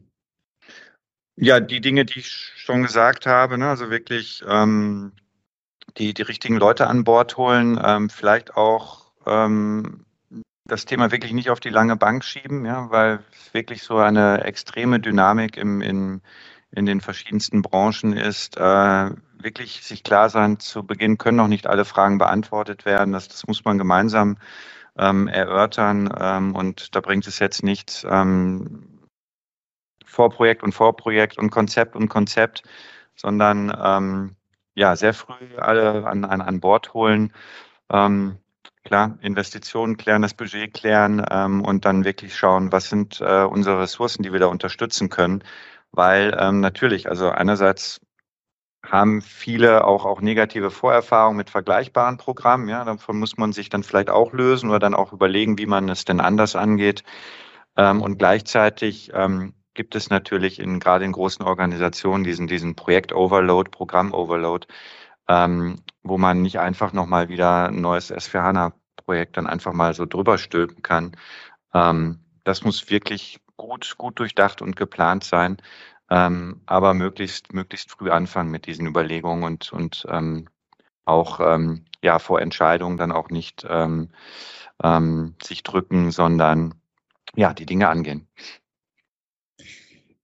Ja, 1.36 1.58
die 1.58 1.80
Dinge, 1.80 2.04
die 2.04 2.20
ich 2.20 2.52
schon 2.56 2.82
gesagt 2.82 3.26
habe, 3.26 3.56
ne, 3.56 3.68
also 3.68 3.90
wirklich 3.90 4.44
ähm, 4.46 5.12
die, 5.96 6.14
die 6.14 6.22
richtigen 6.22 6.56
Leute 6.56 6.86
an 6.86 7.04
Bord 7.04 7.36
holen, 7.36 7.80
ähm, 7.82 8.10
vielleicht 8.10 8.56
auch 8.56 9.12
ähm, 9.26 10.04
das 10.70 10.84
Thema 10.84 11.10
wirklich 11.10 11.32
nicht 11.32 11.50
auf 11.50 11.60
die 11.60 11.68
lange 11.68 11.96
Bank 11.96 12.24
schieben, 12.24 12.64
ja, 12.64 12.90
weil 12.90 13.20
es 13.32 13.52
wirklich 13.54 13.82
so 13.82 13.96
eine 13.98 14.44
extreme 14.44 15.00
Dynamik 15.00 15.56
im, 15.56 15.80
in, 15.80 16.22
in 16.70 16.86
den 16.86 17.00
verschiedensten 17.00 17.62
Branchen 17.62 18.12
ist. 18.12 18.56
Äh, 18.56 19.10
wirklich 19.38 19.82
sich 19.82 20.02
klar 20.04 20.28
sein, 20.30 20.58
zu 20.60 20.84
Beginn 20.84 21.18
können 21.18 21.38
noch 21.38 21.48
nicht 21.48 21.66
alle 21.66 21.84
Fragen 21.84 22.18
beantwortet 22.18 22.84
werden. 22.84 23.12
Das, 23.12 23.28
das 23.28 23.46
muss 23.46 23.64
man 23.64 23.78
gemeinsam 23.78 24.36
ähm, 24.98 25.28
erörtern 25.28 26.12
ähm, 26.18 26.54
und 26.54 26.94
da 26.94 27.00
bringt 27.00 27.26
es 27.26 27.38
jetzt 27.38 27.62
nichts, 27.62 28.06
ähm, 28.08 29.00
Vorprojekt 30.04 30.62
und 30.62 30.72
Vorprojekt 30.72 31.38
und 31.38 31.50
Konzept 31.50 31.94
und 31.94 32.08
Konzept, 32.08 32.62
sondern 33.14 33.76
ähm, 33.82 34.36
ja, 34.74 34.96
sehr 34.96 35.14
früh 35.14 35.56
alle 35.56 36.06
an, 36.06 36.24
an, 36.24 36.40
an 36.40 36.60
Bord 36.60 36.94
holen. 36.94 37.32
Ähm, 37.90 38.38
Klar, 38.84 39.18
Investitionen 39.20 39.96
klären, 39.98 40.22
das 40.22 40.34
Budget 40.34 40.72
klären 40.72 41.24
ähm, 41.30 41.62
und 41.62 41.84
dann 41.84 42.04
wirklich 42.04 42.36
schauen, 42.36 42.72
was 42.72 42.88
sind 42.88 43.20
äh, 43.20 43.44
unsere 43.44 43.80
Ressourcen, 43.80 44.22
die 44.22 44.32
wir 44.32 44.40
da 44.40 44.46
unterstützen 44.46 45.10
können. 45.10 45.44
Weil 45.92 46.36
ähm, 46.40 46.60
natürlich, 46.60 47.08
also 47.08 47.28
einerseits 47.30 48.00
haben 48.84 49.20
viele 49.20 49.84
auch, 49.84 50.06
auch 50.06 50.20
negative 50.20 50.70
Vorerfahrungen 50.70 51.36
mit 51.36 51.50
vergleichbaren 51.50 52.16
Programmen. 52.16 52.68
Ja, 52.68 52.84
davon 52.84 53.18
muss 53.18 53.36
man 53.36 53.52
sich 53.52 53.68
dann 53.68 53.82
vielleicht 53.82 54.10
auch 54.10 54.32
lösen 54.32 54.70
oder 54.70 54.78
dann 54.78 54.94
auch 54.94 55.12
überlegen, 55.12 55.58
wie 55.58 55.66
man 55.66 55.88
es 55.88 56.04
denn 56.04 56.20
anders 56.20 56.56
angeht. 56.56 57.04
Ähm, 57.76 58.00
und 58.02 58.18
gleichzeitig 58.18 59.10
ähm, 59.14 59.54
gibt 59.74 59.94
es 59.94 60.10
natürlich 60.10 60.58
in, 60.58 60.80
gerade 60.80 61.04
in 61.04 61.12
großen 61.12 61.44
Organisationen 61.44 62.24
diesen, 62.24 62.46
diesen 62.46 62.74
Projekt-Overload, 62.74 63.70
Programm-Overload, 63.70 64.66
ähm, 65.30 65.76
wo 66.02 66.18
man 66.18 66.42
nicht 66.42 66.58
einfach 66.58 66.92
nochmal 66.92 67.28
wieder 67.28 67.68
ein 67.68 67.80
neues 67.80 68.12
S4HANA-Projekt 68.12 69.36
dann 69.36 69.46
einfach 69.46 69.72
mal 69.72 69.94
so 69.94 70.04
drüber 70.04 70.38
stülpen 70.38 70.82
kann. 70.82 71.16
Ähm, 71.72 72.18
das 72.42 72.64
muss 72.64 72.90
wirklich 72.90 73.40
gut, 73.56 73.94
gut 73.96 74.18
durchdacht 74.18 74.60
und 74.60 74.74
geplant 74.74 75.22
sein, 75.22 75.58
ähm, 76.10 76.62
aber 76.66 76.94
möglichst, 76.94 77.52
möglichst 77.52 77.92
früh 77.92 78.10
anfangen 78.10 78.50
mit 78.50 78.66
diesen 78.66 78.88
Überlegungen 78.88 79.44
und, 79.44 79.72
und 79.72 80.04
ähm, 80.10 80.48
auch 81.04 81.38
ähm, 81.38 81.84
ja, 82.02 82.18
vor 82.18 82.40
Entscheidungen 82.40 82.96
dann 82.96 83.12
auch 83.12 83.30
nicht 83.30 83.64
ähm, 83.68 84.08
ähm, 84.82 85.36
sich 85.40 85.62
drücken, 85.62 86.10
sondern 86.10 86.74
ja, 87.36 87.54
die 87.54 87.66
Dinge 87.66 87.88
angehen. 87.88 88.26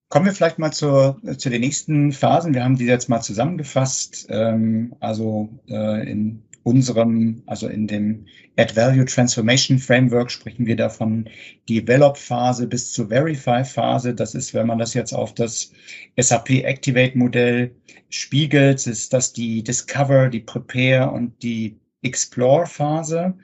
Kommen 0.08 0.26
wir 0.26 0.32
vielleicht 0.32 0.58
mal 0.58 0.72
zur, 0.72 1.20
zu 1.36 1.50
den 1.50 1.62
nächsten 1.62 2.12
Phasen. 2.12 2.54
Wir 2.54 2.62
haben 2.62 2.76
die 2.76 2.84
jetzt 2.84 3.08
mal 3.08 3.22
zusammengefasst. 3.22 4.26
Ähm, 4.30 4.94
also 5.00 5.48
äh, 5.68 6.08
in 6.08 6.44
unserem, 6.62 7.42
also 7.46 7.66
in 7.66 7.86
dem 7.88 8.26
Add 8.56 8.76
Value 8.76 9.04
Transformation 9.04 9.78
Framework 9.78 10.30
sprechen 10.30 10.66
wir 10.66 10.76
davon 10.76 11.28
Develop-Phase 11.68 12.68
bis 12.68 12.92
zur 12.92 13.08
Verify-Phase. 13.08 14.14
Das 14.14 14.34
ist, 14.34 14.54
wenn 14.54 14.68
man 14.68 14.78
das 14.78 14.94
jetzt 14.94 15.12
auf 15.12 15.34
das 15.34 15.72
SAP 16.16 16.50
Activate-Modell 16.64 17.74
spiegelt, 18.08 18.86
ist 18.86 19.12
das 19.12 19.32
die 19.32 19.62
Discover, 19.62 20.28
die 20.28 20.40
Prepare 20.40 21.10
und 21.10 21.42
die 21.42 21.78
Explore-Phase. 22.02 23.34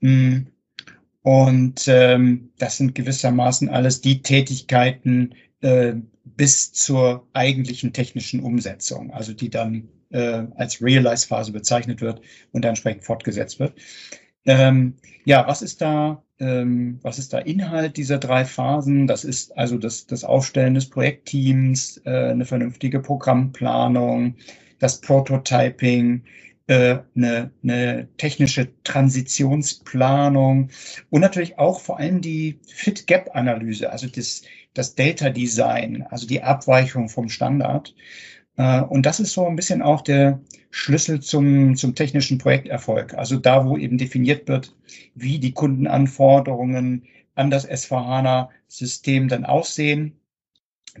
Hm. 0.00 0.48
Und 1.22 1.84
ähm, 1.88 2.50
das 2.58 2.78
sind 2.78 2.94
gewissermaßen 2.94 3.68
alles 3.68 4.00
die 4.00 4.22
Tätigkeiten, 4.22 5.34
äh, 5.60 5.94
bis 6.24 6.72
zur 6.72 7.26
eigentlichen 7.32 7.92
technischen 7.92 8.40
Umsetzung, 8.40 9.10
also 9.12 9.32
die 9.32 9.50
dann 9.50 9.88
äh, 10.10 10.44
als 10.56 10.82
Realize-Phase 10.82 11.52
bezeichnet 11.52 12.00
wird 12.00 12.20
und 12.52 12.64
dann 12.64 12.70
entsprechend 12.70 13.04
fortgesetzt 13.04 13.58
wird. 13.58 13.74
Ähm, 14.46 14.94
ja, 15.24 15.46
was 15.46 15.62
ist 15.62 15.80
da, 15.80 16.22
ähm, 16.38 16.98
was 17.02 17.18
ist 17.18 17.32
da 17.32 17.38
Inhalt 17.38 17.96
dieser 17.96 18.18
drei 18.18 18.44
Phasen? 18.44 19.06
Das 19.06 19.24
ist 19.24 19.56
also 19.58 19.76
das, 19.76 20.06
das 20.06 20.24
Aufstellen 20.24 20.74
des 20.74 20.88
Projektteams, 20.88 22.00
äh, 22.04 22.30
eine 22.30 22.44
vernünftige 22.44 23.00
Programmplanung, 23.00 24.36
das 24.78 25.00
Prototyping, 25.00 26.24
äh, 26.68 26.98
eine, 27.16 27.50
eine 27.62 28.08
technische 28.16 28.68
Transitionsplanung 28.84 30.70
und 31.10 31.20
natürlich 31.20 31.58
auch 31.58 31.80
vor 31.80 31.98
allem 31.98 32.20
die 32.20 32.58
Fit-Gap-Analyse, 32.66 33.90
also 33.90 34.06
das, 34.06 34.42
das 34.74 34.94
Data 34.94 35.30
Design, 35.30 36.06
also 36.10 36.26
die 36.26 36.42
Abweichung 36.42 37.08
vom 37.08 37.28
Standard. 37.28 37.94
Äh, 38.56 38.82
und 38.82 39.06
das 39.06 39.20
ist 39.20 39.32
so 39.32 39.46
ein 39.46 39.56
bisschen 39.56 39.82
auch 39.82 40.02
der 40.02 40.40
Schlüssel 40.70 41.20
zum, 41.20 41.76
zum 41.76 41.94
technischen 41.94 42.38
Projekterfolg. 42.38 43.14
Also 43.14 43.36
da, 43.36 43.66
wo 43.66 43.76
eben 43.76 43.98
definiert 43.98 44.48
wird, 44.48 44.74
wie 45.14 45.38
die 45.38 45.52
Kundenanforderungen 45.52 47.04
an 47.34 47.50
das 47.50 47.68
S4HANA-System 47.68 49.28
dann 49.28 49.44
aussehen, 49.44 50.18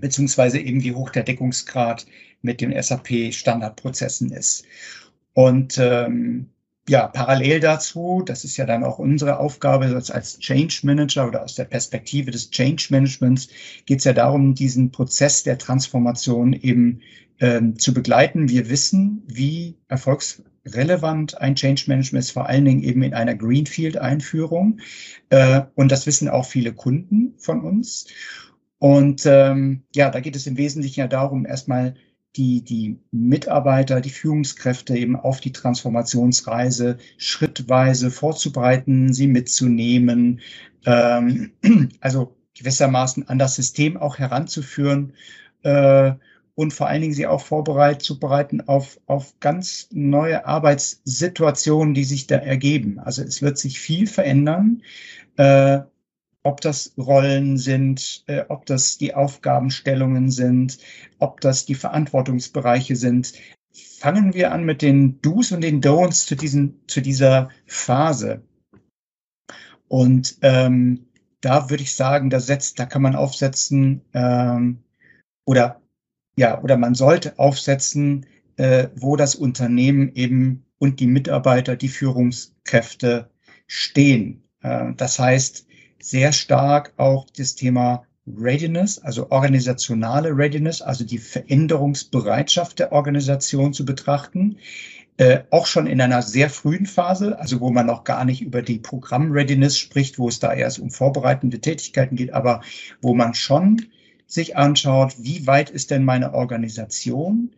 beziehungsweise 0.00 0.58
eben 0.58 0.82
wie 0.84 0.94
hoch 0.94 1.10
der 1.10 1.24
Deckungsgrad 1.24 2.06
mit 2.42 2.60
den 2.60 2.80
SAP-Standardprozessen 2.80 4.30
ist. 4.30 4.64
Und 5.34 5.78
ähm, 5.78 6.50
ja, 6.88 7.06
parallel 7.06 7.60
dazu, 7.60 8.22
das 8.24 8.44
ist 8.44 8.56
ja 8.56 8.64
dann 8.64 8.82
auch 8.82 8.98
unsere 8.98 9.38
Aufgabe 9.38 9.86
als 9.86 10.38
Change 10.38 10.80
Manager 10.82 11.28
oder 11.28 11.44
aus 11.44 11.54
der 11.54 11.64
Perspektive 11.64 12.30
des 12.30 12.50
Change 12.50 12.88
Managements, 12.90 13.48
geht 13.86 13.98
es 13.98 14.04
ja 14.04 14.12
darum, 14.12 14.54
diesen 14.54 14.90
Prozess 14.90 15.42
der 15.42 15.58
Transformation 15.58 16.52
eben 16.52 17.00
ähm, 17.40 17.78
zu 17.78 17.94
begleiten. 17.94 18.48
Wir 18.48 18.68
wissen, 18.70 19.22
wie 19.26 19.76
erfolgsrelevant 19.88 21.38
ein 21.40 21.54
Change 21.54 21.84
Management 21.86 22.24
ist, 22.24 22.32
vor 22.32 22.48
allen 22.48 22.64
Dingen 22.64 22.82
eben 22.82 23.02
in 23.02 23.14
einer 23.14 23.34
Greenfield-Einführung. 23.34 24.80
Äh, 25.30 25.62
und 25.74 25.92
das 25.92 26.06
wissen 26.06 26.28
auch 26.28 26.46
viele 26.46 26.72
Kunden 26.72 27.34
von 27.38 27.60
uns. 27.60 28.06
Und 28.78 29.26
ähm, 29.26 29.82
ja, 29.94 30.10
da 30.10 30.20
geht 30.20 30.36
es 30.36 30.46
im 30.46 30.56
Wesentlichen 30.56 31.00
ja 31.00 31.08
darum, 31.08 31.46
erstmal 31.46 31.94
die, 32.38 32.62
die 32.62 32.98
Mitarbeiter, 33.10 34.00
die 34.00 34.10
Führungskräfte 34.10 34.96
eben 34.96 35.16
auf 35.16 35.40
die 35.40 35.52
Transformationsreise 35.52 36.98
schrittweise 37.18 38.10
vorzubereiten, 38.10 39.12
sie 39.12 39.26
mitzunehmen, 39.26 40.40
ähm, 40.86 41.50
also 42.00 42.36
gewissermaßen 42.56 43.28
an 43.28 43.38
das 43.38 43.56
System 43.56 43.96
auch 43.96 44.18
heranzuführen 44.18 45.12
äh, 45.62 46.12
und 46.54 46.72
vor 46.72 46.88
allen 46.88 47.02
Dingen 47.02 47.14
sie 47.14 47.26
auch 47.26 47.40
vorbereitet 47.40 48.02
zu 48.02 48.18
bereiten 48.18 48.60
auf, 48.62 49.00
auf 49.06 49.34
ganz 49.40 49.88
neue 49.92 50.46
Arbeitssituationen, 50.46 51.94
die 51.94 52.04
sich 52.04 52.26
da 52.26 52.36
ergeben. 52.36 52.98
Also 53.00 53.22
es 53.22 53.42
wird 53.42 53.58
sich 53.58 53.78
viel 53.78 54.06
verändern. 54.06 54.82
Äh, 55.36 55.80
ob 56.42 56.60
das 56.60 56.94
Rollen 56.96 57.58
sind, 57.58 58.24
äh, 58.26 58.44
ob 58.48 58.66
das 58.66 58.98
die 58.98 59.14
Aufgabenstellungen 59.14 60.30
sind, 60.30 60.78
ob 61.18 61.40
das 61.40 61.66
die 61.66 61.74
Verantwortungsbereiche 61.74 62.96
sind. 62.96 63.32
Fangen 63.72 64.34
wir 64.34 64.52
an 64.52 64.64
mit 64.64 64.82
den 64.82 65.20
Do's 65.20 65.52
und 65.52 65.62
den 65.62 65.80
Don'ts 65.80 66.26
zu, 66.26 66.36
diesen, 66.36 66.80
zu 66.86 67.00
dieser 67.00 67.50
Phase. 67.66 68.42
Und 69.88 70.38
ähm, 70.42 71.06
da 71.40 71.70
würde 71.70 71.82
ich 71.82 71.94
sagen, 71.94 72.30
da 72.30 72.40
setzt, 72.40 72.78
da 72.78 72.86
kann 72.86 73.02
man 73.02 73.16
aufsetzen 73.16 74.02
ähm, 74.12 74.82
oder 75.44 75.80
ja, 76.36 76.62
oder 76.62 76.76
man 76.76 76.94
sollte 76.94 77.38
aufsetzen, 77.38 78.26
äh, 78.56 78.88
wo 78.94 79.16
das 79.16 79.34
Unternehmen 79.34 80.14
eben 80.14 80.64
und 80.78 81.00
die 81.00 81.06
Mitarbeiter, 81.06 81.74
die 81.76 81.88
Führungskräfte 81.88 83.30
stehen. 83.66 84.44
Äh, 84.62 84.94
das 84.96 85.18
heißt, 85.18 85.67
sehr 86.00 86.32
stark 86.32 86.92
auch 86.96 87.26
das 87.36 87.54
Thema 87.54 88.04
Readiness, 88.26 88.98
also 88.98 89.30
organisationale 89.30 90.36
Readiness, 90.36 90.82
also 90.82 91.04
die 91.04 91.18
Veränderungsbereitschaft 91.18 92.78
der 92.78 92.92
Organisation 92.92 93.72
zu 93.72 93.84
betrachten. 93.84 94.58
Äh, 95.16 95.40
auch 95.50 95.66
schon 95.66 95.86
in 95.88 96.00
einer 96.00 96.22
sehr 96.22 96.48
frühen 96.48 96.86
Phase, 96.86 97.38
also 97.38 97.60
wo 97.60 97.70
man 97.70 97.86
noch 97.86 98.04
gar 98.04 98.24
nicht 98.24 98.40
über 98.40 98.62
die 98.62 98.78
Programm-Readiness 98.78 99.76
spricht, 99.76 100.18
wo 100.18 100.28
es 100.28 100.38
da 100.38 100.52
erst 100.52 100.78
um 100.78 100.90
vorbereitende 100.90 101.60
Tätigkeiten 101.60 102.14
geht, 102.14 102.32
aber 102.32 102.60
wo 103.00 103.14
man 103.14 103.34
schon 103.34 103.86
sich 104.26 104.56
anschaut, 104.56 105.16
wie 105.18 105.46
weit 105.46 105.70
ist 105.70 105.90
denn 105.90 106.04
meine 106.04 106.34
Organisation 106.34 107.50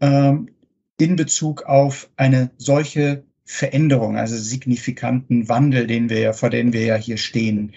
ähm, 0.00 0.48
in 0.96 1.16
Bezug 1.16 1.64
auf 1.64 2.08
eine 2.16 2.50
solche 2.56 3.24
Veränderung, 3.44 4.16
also 4.16 4.36
signifikanten 4.36 5.48
Wandel, 5.48 5.86
den 5.86 6.08
wir 6.08 6.20
ja, 6.20 6.32
vor 6.32 6.50
dem 6.50 6.72
wir 6.72 6.84
ja 6.84 6.96
hier 6.96 7.18
stehen. 7.18 7.74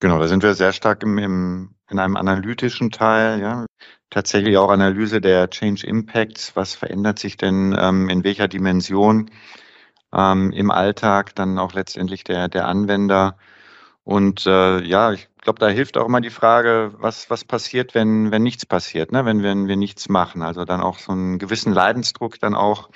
Genau, 0.00 0.18
da 0.18 0.28
sind 0.28 0.42
wir 0.42 0.54
sehr 0.54 0.72
stark 0.72 1.02
im, 1.02 1.16
im, 1.16 1.74
in 1.88 1.98
einem 1.98 2.16
analytischen 2.16 2.90
Teil, 2.90 3.40
ja. 3.40 3.66
Tatsächlich 4.10 4.56
auch 4.56 4.70
Analyse 4.70 5.20
der 5.20 5.48
Change 5.50 5.86
Impacts. 5.86 6.54
Was 6.54 6.74
verändert 6.74 7.18
sich 7.18 7.36
denn 7.36 7.74
ähm, 7.78 8.08
in 8.08 8.22
welcher 8.22 8.46
Dimension 8.46 9.30
ähm, 10.14 10.52
im 10.52 10.70
Alltag, 10.70 11.34
dann 11.34 11.58
auch 11.58 11.72
letztendlich 11.72 12.22
der, 12.22 12.48
der 12.48 12.68
Anwender? 12.68 13.36
Und 14.04 14.46
äh, 14.46 14.82
ja, 14.82 15.12
ich 15.12 15.28
glaube, 15.40 15.58
da 15.58 15.68
hilft 15.68 15.96
auch 15.96 16.06
immer 16.06 16.20
die 16.20 16.30
Frage, 16.30 16.94
was, 16.98 17.28
was 17.30 17.44
passiert, 17.44 17.94
wenn, 17.94 18.30
wenn 18.30 18.42
nichts 18.42 18.64
passiert, 18.64 19.10
ne? 19.10 19.24
wenn, 19.24 19.42
wenn 19.42 19.66
wir 19.66 19.76
nichts 19.76 20.08
machen. 20.08 20.42
Also 20.42 20.64
dann 20.64 20.80
auch 20.80 20.98
so 20.98 21.10
einen 21.10 21.38
gewissen 21.38 21.72
Leidensdruck 21.72 22.38
dann 22.38 22.54
auch 22.54 22.90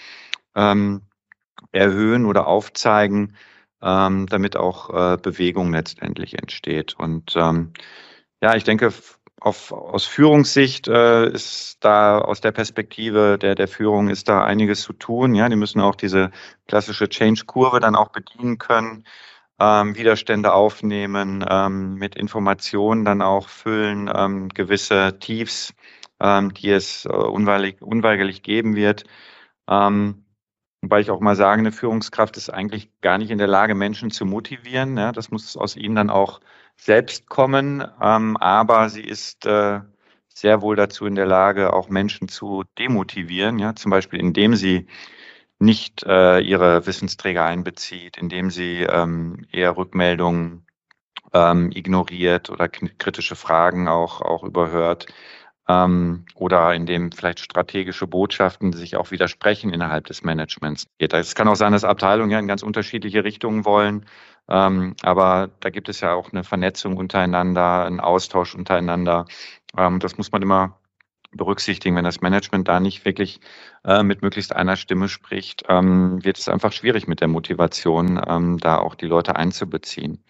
ähm, 0.54 1.02
erhöhen 1.72 2.26
oder 2.26 2.46
aufzeigen, 2.46 3.36
ähm, 3.82 4.26
damit 4.26 4.56
auch 4.56 4.90
äh, 4.90 5.16
Bewegung 5.16 5.72
letztendlich 5.72 6.38
entsteht. 6.38 6.94
Und 6.98 7.34
ähm, 7.36 7.72
ja, 8.42 8.54
ich 8.56 8.64
denke, 8.64 8.92
auf, 9.40 9.72
aus 9.72 10.04
Führungssicht 10.04 10.86
äh, 10.88 11.28
ist 11.30 11.78
da 11.80 12.18
aus 12.18 12.40
der 12.40 12.52
Perspektive 12.52 13.38
der, 13.38 13.54
der 13.54 13.68
Führung 13.68 14.08
ist 14.08 14.28
da 14.28 14.44
einiges 14.44 14.82
zu 14.82 14.92
tun. 14.92 15.34
Ja, 15.34 15.48
die 15.48 15.56
müssen 15.56 15.80
auch 15.80 15.94
diese 15.96 16.30
klassische 16.68 17.08
Change-Kurve 17.08 17.80
dann 17.80 17.96
auch 17.96 18.10
bedienen 18.10 18.58
können, 18.58 19.04
ähm, 19.58 19.96
Widerstände 19.96 20.52
aufnehmen, 20.52 21.44
ähm, 21.48 21.94
mit 21.94 22.16
Informationen 22.16 23.04
dann 23.04 23.22
auch 23.22 23.48
füllen, 23.48 24.10
ähm, 24.14 24.48
gewisse 24.50 25.18
Tiefs, 25.20 25.74
ähm, 26.20 26.52
die 26.54 26.70
es 26.70 27.06
äh, 27.06 27.08
unweigerlich, 27.08 28.42
geben 28.42 28.76
wird. 28.76 29.04
Ähm, 29.68 30.24
Wobei 30.82 31.00
ich 31.00 31.10
auch 31.10 31.20
mal 31.20 31.36
sage, 31.36 31.60
eine 31.60 31.72
Führungskraft 31.72 32.36
ist 32.36 32.48
eigentlich 32.48 32.90
gar 33.02 33.18
nicht 33.18 33.30
in 33.30 33.38
der 33.38 33.46
Lage, 33.46 33.74
Menschen 33.74 34.10
zu 34.10 34.24
motivieren. 34.24 34.96
Ja, 34.96 35.12
das 35.12 35.30
muss 35.30 35.56
aus 35.56 35.76
ihnen 35.76 35.94
dann 35.94 36.10
auch 36.10 36.40
selbst 36.76 37.28
kommen. 37.28 37.84
Ähm, 38.00 38.36
aber 38.38 38.88
sie 38.88 39.02
ist 39.02 39.44
äh, 39.44 39.80
sehr 40.28 40.62
wohl 40.62 40.76
dazu 40.76 41.04
in 41.04 41.16
der 41.16 41.26
Lage, 41.26 41.74
auch 41.74 41.90
Menschen 41.90 42.28
zu 42.28 42.64
demotivieren. 42.78 43.58
Ja, 43.58 43.74
zum 43.74 43.90
Beispiel, 43.90 44.20
indem 44.20 44.54
sie 44.54 44.86
nicht 45.58 46.02
äh, 46.04 46.40
ihre 46.40 46.86
Wissensträger 46.86 47.44
einbezieht, 47.44 48.16
indem 48.16 48.50
sie 48.50 48.82
ähm, 48.82 49.46
eher 49.52 49.76
Rückmeldungen 49.76 50.66
ähm, 51.34 51.70
ignoriert 51.72 52.50
oder 52.50 52.68
kritische 52.68 53.36
Fragen 53.36 53.88
auch, 53.88 54.22
auch 54.22 54.42
überhört 54.44 55.06
ähm, 55.70 56.24
oder 56.34 56.74
in 56.74 56.86
dem 56.86 57.12
vielleicht 57.12 57.40
strategische 57.40 58.06
Botschaften 58.06 58.72
sich 58.72 58.96
auch 58.96 59.10
widersprechen 59.10 59.72
innerhalb 59.72 60.06
des 60.06 60.22
Managements. 60.22 60.86
Es 60.98 61.34
kann 61.34 61.48
auch 61.48 61.56
sein, 61.56 61.72
dass 61.72 61.84
Abteilungen 61.84 62.30
ja 62.30 62.38
in 62.38 62.48
ganz 62.48 62.62
unterschiedliche 62.62 63.22
Richtungen 63.24 63.64
wollen, 63.64 64.06
ähm, 64.48 64.96
aber 65.02 65.50
da 65.60 65.70
gibt 65.70 65.88
es 65.88 66.00
ja 66.00 66.14
auch 66.14 66.32
eine 66.32 66.42
Vernetzung 66.44 66.96
untereinander, 66.96 67.84
einen 67.84 68.00
Austausch 68.00 68.54
untereinander. 68.54 69.26
Ähm, 69.76 70.00
das 70.00 70.18
muss 70.18 70.32
man 70.32 70.42
immer 70.42 70.80
berücksichtigen. 71.32 71.94
Wenn 71.94 72.04
das 72.04 72.20
Management 72.20 72.66
da 72.66 72.80
nicht 72.80 73.04
wirklich 73.04 73.40
äh, 73.84 74.02
mit 74.02 74.22
möglichst 74.22 74.54
einer 74.54 74.74
Stimme 74.76 75.08
spricht, 75.08 75.64
ähm, 75.68 76.24
wird 76.24 76.38
es 76.38 76.48
einfach 76.48 76.72
schwierig 76.72 77.06
mit 77.06 77.20
der 77.20 77.28
Motivation, 77.28 78.20
ähm, 78.26 78.58
da 78.58 78.78
auch 78.78 78.96
die 78.96 79.06
Leute 79.06 79.36
einzubeziehen. 79.36 80.24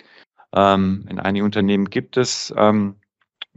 Ähm, 0.54 1.06
in 1.08 1.18
einigen 1.18 1.46
Unternehmen 1.46 1.86
gibt 1.88 2.18
es 2.18 2.52
ähm, 2.56 2.96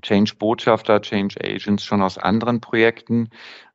Change-Botschafter, 0.02 1.02
Change-Agents 1.02 1.84
schon 1.84 2.02
aus 2.02 2.18
anderen 2.18 2.62
Projekten, 2.62 3.30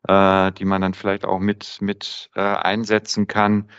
äh, 0.07 0.53
die 0.53 0.65
man 0.65 0.83
dann 0.83 0.95
vielleicht 0.95 1.25
auch 1.25 1.39
mit, 1.39 1.79
mit 1.81 2.31
äh, 2.35 2.41
einsetzen 2.41 3.27
kann. 3.27 3.71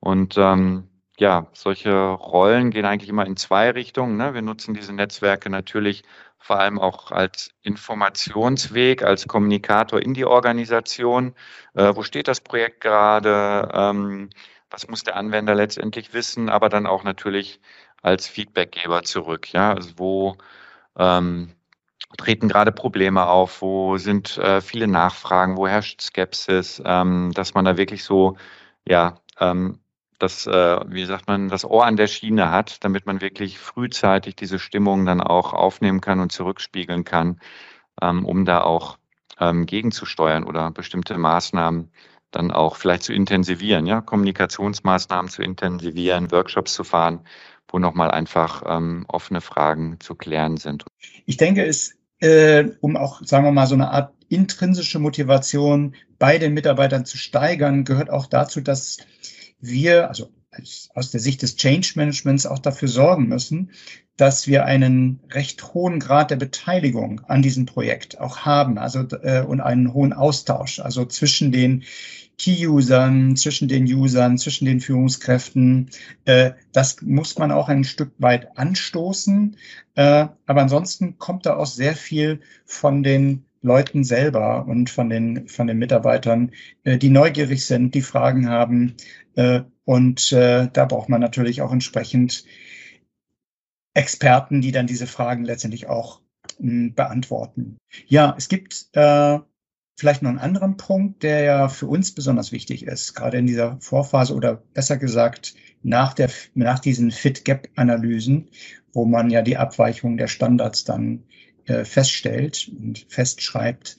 Und 0.00 0.36
ähm, 0.38 0.88
ja, 1.18 1.48
solche 1.52 1.92
Rollen 2.12 2.70
gehen 2.70 2.84
eigentlich 2.84 3.10
immer 3.10 3.26
in 3.26 3.36
zwei 3.36 3.70
Richtungen. 3.70 4.16
Ne? 4.16 4.34
Wir 4.34 4.42
nutzen 4.42 4.74
diese 4.74 4.92
Netzwerke 4.92 5.50
natürlich 5.50 6.04
vor 6.38 6.58
allem 6.60 6.78
auch 6.78 7.10
als 7.10 7.50
Informationsweg, 7.62 9.02
als 9.02 9.26
Kommunikator 9.26 10.00
in 10.00 10.14
die 10.14 10.24
Organisation. 10.24 11.34
Äh, 11.74 11.94
wo 11.94 12.02
steht 12.02 12.28
das 12.28 12.40
Projekt 12.40 12.80
gerade? 12.80 13.68
Ähm, 13.72 14.30
was 14.70 14.88
muss 14.88 15.02
der 15.02 15.16
Anwender 15.16 15.54
letztendlich 15.54 16.14
wissen? 16.14 16.48
Aber 16.48 16.68
dann 16.68 16.86
auch 16.86 17.02
natürlich 17.02 17.60
als 18.02 18.28
Feedbackgeber 18.28 19.02
zurück. 19.02 19.52
Ja, 19.52 19.74
also 19.74 19.90
wo 19.96 20.36
ähm, 20.96 21.54
treten 22.16 22.48
gerade 22.48 22.72
Probleme 22.72 23.26
auf, 23.26 23.60
wo 23.60 23.98
sind 23.98 24.38
äh, 24.38 24.60
viele 24.60 24.88
Nachfragen, 24.88 25.56
wo 25.56 25.68
herrscht 25.68 26.00
Skepsis, 26.00 26.82
ähm, 26.84 27.32
dass 27.34 27.54
man 27.54 27.64
da 27.64 27.76
wirklich 27.76 28.04
so, 28.04 28.36
ja, 28.86 29.20
ähm, 29.38 29.80
das, 30.18 30.46
äh, 30.46 30.80
wie 30.88 31.04
sagt 31.04 31.28
man, 31.28 31.48
das 31.48 31.64
Ohr 31.64 31.84
an 31.84 31.96
der 31.96 32.08
Schiene 32.08 32.50
hat, 32.50 32.82
damit 32.82 33.06
man 33.06 33.20
wirklich 33.20 33.58
frühzeitig 33.58 34.34
diese 34.36 34.58
Stimmung 34.58 35.06
dann 35.06 35.20
auch 35.20 35.52
aufnehmen 35.52 36.00
kann 36.00 36.20
und 36.20 36.32
zurückspiegeln 36.32 37.04
kann, 37.04 37.40
ähm, 38.02 38.24
um 38.24 38.44
da 38.44 38.62
auch 38.62 38.98
ähm, 39.38 39.66
gegenzusteuern 39.66 40.44
oder 40.44 40.70
bestimmte 40.70 41.16
Maßnahmen 41.18 41.92
dann 42.30 42.50
auch 42.50 42.76
vielleicht 42.76 43.04
zu 43.04 43.12
intensivieren, 43.12 43.86
ja, 43.86 44.00
Kommunikationsmaßnahmen 44.00 45.30
zu 45.30 45.42
intensivieren, 45.42 46.30
Workshops 46.30 46.74
zu 46.74 46.84
fahren, 46.84 47.20
wo 47.68 47.78
nochmal 47.78 48.10
einfach 48.10 48.62
ähm, 48.66 49.04
offene 49.08 49.40
Fragen 49.40 50.00
zu 50.00 50.14
klären 50.14 50.56
sind. 50.56 50.84
Ich 51.26 51.36
denke, 51.36 51.64
es 51.64 51.97
äh, 52.20 52.64
um 52.80 52.96
auch, 52.96 53.24
sagen 53.24 53.44
wir 53.44 53.52
mal, 53.52 53.66
so 53.66 53.74
eine 53.74 53.90
Art 53.90 54.12
intrinsische 54.28 54.98
Motivation 54.98 55.94
bei 56.18 56.38
den 56.38 56.54
Mitarbeitern 56.54 57.04
zu 57.04 57.16
steigern, 57.16 57.84
gehört 57.84 58.10
auch 58.10 58.26
dazu, 58.26 58.60
dass 58.60 58.98
wir, 59.60 60.08
also 60.08 60.30
aus 60.94 61.10
der 61.10 61.20
Sicht 61.20 61.42
des 61.42 61.56
Change 61.56 61.92
Managements 61.94 62.46
auch 62.46 62.58
dafür 62.58 62.88
sorgen 62.88 63.28
müssen, 63.28 63.70
dass 64.18 64.46
wir 64.48 64.66
einen 64.66 65.20
recht 65.30 65.72
hohen 65.72 66.00
Grad 66.00 66.30
der 66.30 66.36
Beteiligung 66.36 67.22
an 67.28 67.40
diesem 67.40 67.64
Projekt 67.64 68.20
auch 68.20 68.38
haben, 68.38 68.76
also 68.76 69.00
äh, 69.22 69.42
und 69.42 69.60
einen 69.60 69.94
hohen 69.94 70.12
Austausch, 70.12 70.80
also 70.80 71.06
zwischen 71.06 71.52
den 71.52 71.84
Key-Usern, 72.36 73.36
zwischen 73.36 73.68
den 73.68 73.84
Usern, 73.84 74.36
zwischen 74.36 74.64
den 74.64 74.80
Führungskräften. 74.80 75.90
Äh, 76.24 76.52
das 76.72 77.00
muss 77.00 77.38
man 77.38 77.52
auch 77.52 77.68
ein 77.68 77.84
Stück 77.84 78.12
weit 78.18 78.58
anstoßen. 78.58 79.56
Äh, 79.94 80.26
aber 80.46 80.62
ansonsten 80.62 81.18
kommt 81.18 81.46
da 81.46 81.56
auch 81.56 81.66
sehr 81.66 81.94
viel 81.94 82.40
von 82.64 83.02
den 83.02 83.44
Leuten 83.62 84.04
selber 84.04 84.66
und 84.66 84.90
von 84.90 85.10
den, 85.10 85.48
von 85.48 85.66
den 85.68 85.78
Mitarbeitern, 85.78 86.52
äh, 86.84 86.98
die 86.98 87.10
neugierig 87.10 87.64
sind, 87.66 87.94
die 87.94 88.02
Fragen 88.02 88.48
haben. 88.48 88.94
Äh, 89.36 89.62
und 89.84 90.32
äh, 90.32 90.68
da 90.72 90.84
braucht 90.86 91.08
man 91.08 91.20
natürlich 91.20 91.62
auch 91.62 91.72
entsprechend 91.72 92.44
Experten, 93.94 94.60
die 94.60 94.72
dann 94.72 94.86
diese 94.86 95.06
Fragen 95.06 95.44
letztendlich 95.44 95.88
auch 95.88 96.20
mh, 96.58 96.70
hm, 96.70 96.94
beantworten. 96.94 97.78
Ja, 98.06 98.34
es 98.36 98.48
gibt 98.48 98.88
äh, 98.92 99.38
vielleicht 99.98 100.22
noch 100.22 100.30
einen 100.30 100.38
anderen 100.38 100.76
Punkt, 100.76 101.22
der 101.22 101.42
ja 101.42 101.68
für 101.68 101.86
uns 101.86 102.14
besonders 102.14 102.52
wichtig 102.52 102.84
ist, 102.86 103.14
gerade 103.14 103.38
in 103.38 103.46
dieser 103.46 103.78
Vorphase 103.80 104.34
oder 104.34 104.62
besser 104.72 104.96
gesagt 104.96 105.54
nach, 105.82 106.14
der, 106.14 106.30
nach 106.54 106.78
diesen 106.78 107.10
Fit-Gap-Analysen, 107.10 108.48
wo 108.92 109.04
man 109.04 109.30
ja 109.30 109.42
die 109.42 109.56
Abweichung 109.56 110.16
der 110.16 110.28
Standards 110.28 110.84
dann 110.84 111.24
äh, 111.66 111.84
feststellt 111.84 112.70
und 112.78 113.06
festschreibt. 113.08 113.96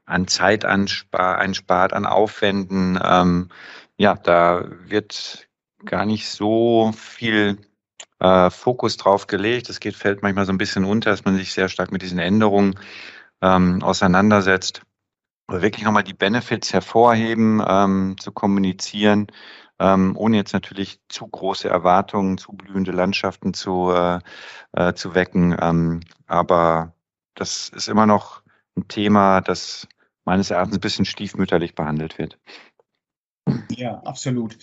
an 0.06 0.28
Zeit 0.28 0.66
einspart, 0.66 1.94
an 1.94 2.06
Aufwänden. 2.06 3.00
Ähm, 3.02 3.48
ja, 3.96 4.16
da 4.16 4.66
wird 4.90 5.48
gar 5.86 6.06
nicht 6.06 6.30
so 6.30 6.91
viel 6.98 7.58
äh, 8.19 8.50
Fokus 8.50 8.98
drauf 8.98 9.28
gelegt. 9.28 9.69
Es 9.69 9.80
geht, 9.80 9.95
fällt 9.95 10.21
manchmal 10.21 10.45
so 10.45 10.52
ein 10.52 10.58
bisschen 10.58 10.86
unter, 10.86 11.12
dass 11.12 11.26
man 11.26 11.36
sich 11.36 11.54
sehr 11.54 11.69
stark 11.69 11.91
mit 11.91 12.02
diesen 12.02 12.19
Änderungen 12.19 12.80
ähm, 13.41 13.84
auseinandersetzt. 13.84 14.82
Aber 15.48 15.62
wirklich 15.62 15.86
nochmal 15.86 16.04
die 16.04 16.13
Benefits 16.13 16.74
hervorheben, 16.74 17.63
ähm, 17.67 18.15
zu 18.19 18.32
kommunizieren, 18.32 19.28
ähm, 19.78 20.17
ohne 20.17 20.38
jetzt 20.38 20.54
natürlich 20.54 21.00
zu 21.08 21.28
große 21.28 21.69
Erwartungen, 21.69 22.38
zu 22.38 22.54
blühende 22.54 22.91
Landschaften 22.91 23.54
zu, 23.54 23.91
äh, 23.91 24.19
äh, 24.71 24.93
zu 24.93 25.13
wecken. 25.13 25.56
Ähm, 25.62 26.00
aber 26.26 26.93
das 27.36 27.69
ist 27.69 27.89
immer 27.89 28.08
noch 28.08 28.41
ein 28.76 28.88
Thema, 28.88 29.41
das 29.41 29.88
meines 30.24 30.50
Erachtens 30.50 30.78
ein 30.78 30.82
bisschen 30.82 31.06
stiefmütterlich 31.06 31.76
behandelt 31.76 32.17
wird. 32.17 32.39
Ja, 33.69 34.00
absolut. 34.00 34.58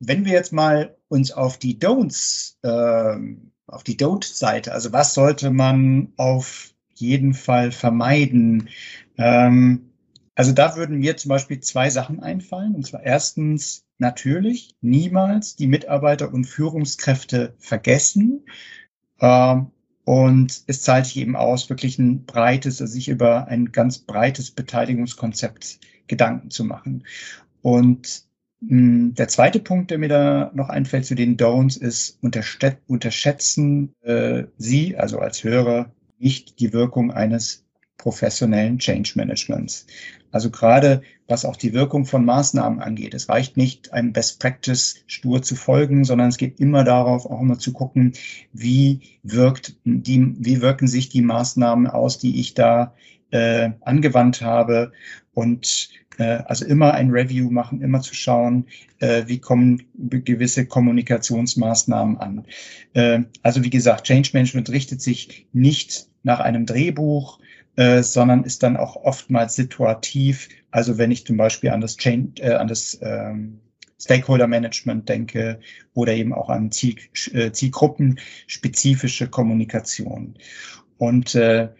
Wenn 0.00 0.24
wir 0.24 0.32
jetzt 0.32 0.52
mal 0.52 0.96
uns 1.08 1.30
auf 1.30 1.58
die 1.58 1.78
Don'ts, 1.78 2.56
äh, 2.62 3.36
auf 3.66 3.84
die 3.84 3.96
Don't-Seite, 3.96 4.72
also 4.72 4.92
was 4.92 5.14
sollte 5.14 5.50
man 5.50 6.12
auf 6.16 6.74
jeden 6.94 7.34
Fall 7.34 7.70
vermeiden? 7.70 8.68
Ähm, 9.18 9.90
also 10.34 10.52
da 10.52 10.76
würden 10.76 10.98
mir 10.98 11.16
zum 11.16 11.28
Beispiel 11.28 11.60
zwei 11.60 11.90
Sachen 11.90 12.20
einfallen. 12.20 12.74
Und 12.74 12.86
zwar 12.86 13.02
erstens 13.02 13.84
natürlich 13.98 14.74
niemals 14.80 15.54
die 15.56 15.66
Mitarbeiter 15.66 16.32
und 16.32 16.44
Führungskräfte 16.44 17.54
vergessen. 17.58 18.46
Ähm, 19.20 19.70
und 20.04 20.62
es 20.66 20.82
zahlt 20.82 21.06
sich 21.06 21.18
eben 21.18 21.36
aus, 21.36 21.68
wirklich 21.68 21.98
ein 21.98 22.24
breites, 22.24 22.80
also 22.80 22.92
sich 22.92 23.08
über 23.08 23.48
ein 23.48 23.70
ganz 23.70 23.98
breites 23.98 24.50
Beteiligungskonzept 24.50 25.78
Gedanken 26.06 26.50
zu 26.50 26.64
machen. 26.64 27.04
Und 27.62 28.24
der 28.62 29.28
zweite 29.28 29.60
Punkt, 29.60 29.90
der 29.90 29.98
mir 29.98 30.08
da 30.08 30.50
noch 30.54 30.68
einfällt 30.68 31.06
zu 31.06 31.14
den 31.14 31.36
Don'ts, 31.36 31.80
ist, 31.80 32.18
unterschätzen 32.86 33.94
äh, 34.02 34.44
Sie, 34.58 34.96
also 34.96 35.18
als 35.18 35.42
Hörer, 35.44 35.92
nicht 36.18 36.60
die 36.60 36.72
Wirkung 36.72 37.10
eines 37.10 37.64
professionellen 37.96 38.78
Change 38.78 39.12
Managements. 39.14 39.86
Also 40.30 40.50
gerade 40.50 41.02
was 41.26 41.44
auch 41.44 41.56
die 41.56 41.72
Wirkung 41.72 42.06
von 42.06 42.24
Maßnahmen 42.24 42.80
angeht. 42.80 43.14
Es 43.14 43.28
reicht 43.28 43.56
nicht, 43.56 43.92
einem 43.92 44.12
Best 44.12 44.40
Practice 44.40 45.02
stur 45.06 45.42
zu 45.42 45.54
folgen, 45.54 46.04
sondern 46.04 46.28
es 46.28 46.36
geht 46.36 46.60
immer 46.60 46.84
darauf, 46.84 47.26
auch 47.26 47.40
immer 47.40 47.58
zu 47.58 47.72
gucken, 47.72 48.12
wie 48.52 49.00
wirkt 49.22 49.76
die, 49.84 50.34
wie 50.38 50.60
wirken 50.60 50.88
sich 50.88 51.08
die 51.08 51.22
Maßnahmen 51.22 51.86
aus, 51.86 52.18
die 52.18 52.40
ich 52.40 52.54
da 52.54 52.94
äh, 53.30 53.70
angewandt 53.80 54.42
habe 54.42 54.92
und 55.40 55.88
äh, 56.18 56.42
also 56.44 56.66
immer 56.66 56.92
ein 56.92 57.10
Review 57.10 57.50
machen, 57.50 57.80
immer 57.80 58.02
zu 58.02 58.14
schauen, 58.14 58.66
äh, 58.98 59.22
wie 59.26 59.38
kommen 59.38 59.82
gewisse 59.94 60.66
Kommunikationsmaßnahmen 60.66 62.18
an. 62.18 62.44
Äh, 62.92 63.20
also 63.42 63.64
wie 63.64 63.70
gesagt, 63.70 64.06
Change 64.06 64.30
Management 64.34 64.68
richtet 64.68 65.00
sich 65.00 65.46
nicht 65.54 66.08
nach 66.24 66.40
einem 66.40 66.66
Drehbuch, 66.66 67.38
äh, 67.76 68.02
sondern 68.02 68.44
ist 68.44 68.62
dann 68.62 68.76
auch 68.76 68.96
oftmals 68.96 69.54
situativ. 69.56 70.50
Also 70.70 70.98
wenn 70.98 71.10
ich 71.10 71.24
zum 71.24 71.38
Beispiel 71.38 71.70
an 71.70 71.80
das, 71.80 71.96
Change, 71.96 72.42
äh, 72.42 72.52
an 72.52 72.68
das 72.68 72.98
ähm, 73.00 73.60
Stakeholder 73.98 74.46
Management 74.46 75.08
denke 75.08 75.58
oder 75.94 76.12
eben 76.12 76.34
auch 76.34 76.50
an 76.50 76.70
Ziel, 76.70 76.96
äh, 77.32 77.50
Zielgruppenspezifische 77.50 79.28
Kommunikation. 79.28 80.34
Und 80.98 81.34
äh, 81.34 81.70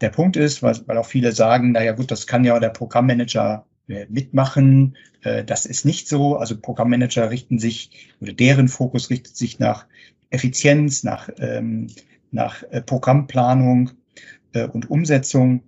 der 0.00 0.10
Punkt 0.10 0.36
ist, 0.36 0.62
weil, 0.62 0.76
weil 0.86 0.98
auch 0.98 1.06
viele 1.06 1.32
sagen, 1.32 1.72
naja 1.72 1.92
gut, 1.92 2.10
das 2.10 2.26
kann 2.26 2.44
ja 2.44 2.58
der 2.58 2.70
Programmmanager 2.70 3.66
äh, 3.88 4.06
mitmachen. 4.08 4.96
Äh, 5.22 5.44
das 5.44 5.66
ist 5.66 5.84
nicht 5.84 6.08
so. 6.08 6.36
Also 6.36 6.58
Programmmanager 6.58 7.30
richten 7.30 7.58
sich 7.58 8.14
oder 8.20 8.32
deren 8.32 8.68
Fokus 8.68 9.10
richtet 9.10 9.36
sich 9.36 9.58
nach 9.58 9.86
Effizienz, 10.30 11.04
nach, 11.04 11.28
ähm, 11.38 11.88
nach 12.30 12.62
äh, 12.70 12.82
Programmplanung 12.82 13.90
äh, 14.52 14.66
und 14.66 14.90
Umsetzung. 14.90 15.62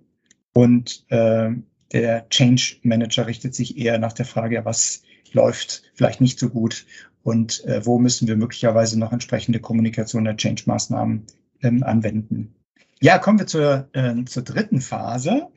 Und 0.53 1.05
äh, 1.09 1.49
der 1.91 2.29
Change 2.29 2.77
Manager 2.83 3.27
richtet 3.27 3.55
sich 3.55 3.77
eher 3.77 3.97
nach 3.97 4.13
der 4.13 4.25
Frage, 4.25 4.63
was 4.65 5.03
läuft 5.33 5.83
vielleicht 5.93 6.21
nicht 6.21 6.39
so 6.39 6.49
gut 6.49 6.85
und 7.23 7.63
äh, 7.65 7.85
wo 7.85 7.99
müssen 7.99 8.27
wir 8.27 8.35
möglicherweise 8.35 8.99
noch 8.99 9.13
entsprechende 9.13 9.59
Kommunikation 9.59 10.25
der 10.25 10.37
Change-Maßnahmen 10.37 11.25
ähm, 11.61 11.83
anwenden. 11.83 12.53
Ja, 13.03 13.17
kommen 13.17 13.39
wir 13.39 13.47
zur, 13.47 13.89
äh, 13.93 14.23
zur 14.25 14.43
dritten 14.43 14.79
Phase. 14.79 15.47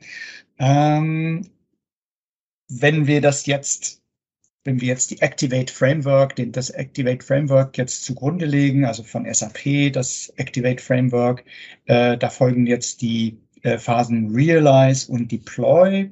Ähm, 0.57 1.47
wenn 2.67 3.05
wir 3.05 3.21
das 3.21 3.45
jetzt, 3.45 4.01
wenn 4.63 4.81
wir 4.81 4.87
jetzt 4.87 5.11
die 5.11 5.21
Activate 5.21 5.71
Framework, 5.71 6.35
den, 6.35 6.51
das 6.51 6.71
Activate 6.71 7.23
Framework 7.23 7.77
jetzt 7.77 8.03
zugrunde 8.03 8.47
legen, 8.47 8.85
also 8.85 9.03
von 9.03 9.31
SAP, 9.31 9.93
das 9.93 10.33
Activate 10.37 10.81
Framework, 10.81 11.45
äh, 11.85 12.17
da 12.17 12.29
folgen 12.31 12.65
jetzt 12.65 13.01
die 13.01 13.37
äh, 13.61 13.77
Phasen 13.77 14.33
Realize 14.33 15.11
und 15.11 15.31
Deploy. 15.31 16.09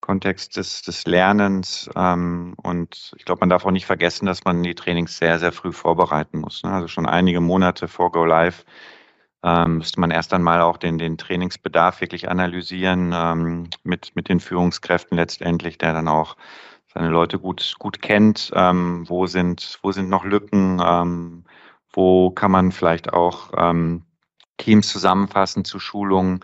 Kontext 0.00 0.56
des, 0.56 0.82
des 0.82 1.04
Lernens. 1.06 1.90
Ähm, 1.96 2.54
und 2.62 3.12
ich 3.16 3.24
glaube, 3.24 3.40
man 3.40 3.48
darf 3.48 3.64
auch 3.64 3.70
nicht 3.70 3.86
vergessen, 3.86 4.26
dass 4.26 4.44
man 4.44 4.62
die 4.62 4.74
Trainings 4.74 5.18
sehr, 5.18 5.38
sehr 5.38 5.52
früh 5.52 5.72
vorbereiten 5.72 6.38
muss. 6.38 6.62
Ne? 6.62 6.70
Also 6.70 6.88
schon 6.88 7.06
einige 7.06 7.40
Monate 7.40 7.88
vor 7.88 8.12
Go 8.12 8.24
Live 8.24 8.64
ähm, 9.42 9.78
müsste 9.78 10.00
man 10.00 10.10
erst 10.10 10.32
einmal 10.32 10.60
auch 10.60 10.76
den, 10.76 10.98
den 10.98 11.18
Trainingsbedarf 11.18 12.00
wirklich 12.00 12.28
analysieren 12.28 13.12
ähm, 13.14 13.70
mit, 13.84 14.14
mit 14.14 14.28
den 14.28 14.40
Führungskräften 14.40 15.16
letztendlich, 15.16 15.78
der 15.78 15.92
dann 15.92 16.08
auch 16.08 16.36
seine 16.92 17.08
Leute 17.08 17.38
gut, 17.38 17.74
gut 17.78 18.00
kennt. 18.00 18.50
Ähm, 18.54 19.04
wo, 19.08 19.26
sind, 19.26 19.78
wo 19.82 19.92
sind 19.92 20.08
noch 20.08 20.24
Lücken? 20.24 20.80
Ähm, 20.84 21.44
wo 21.92 22.30
kann 22.30 22.50
man 22.50 22.72
vielleicht 22.72 23.12
auch 23.12 23.50
ähm, 23.56 24.02
Teams 24.56 24.88
zusammenfassen 24.88 25.64
zu 25.64 25.78
Schulungen? 25.78 26.40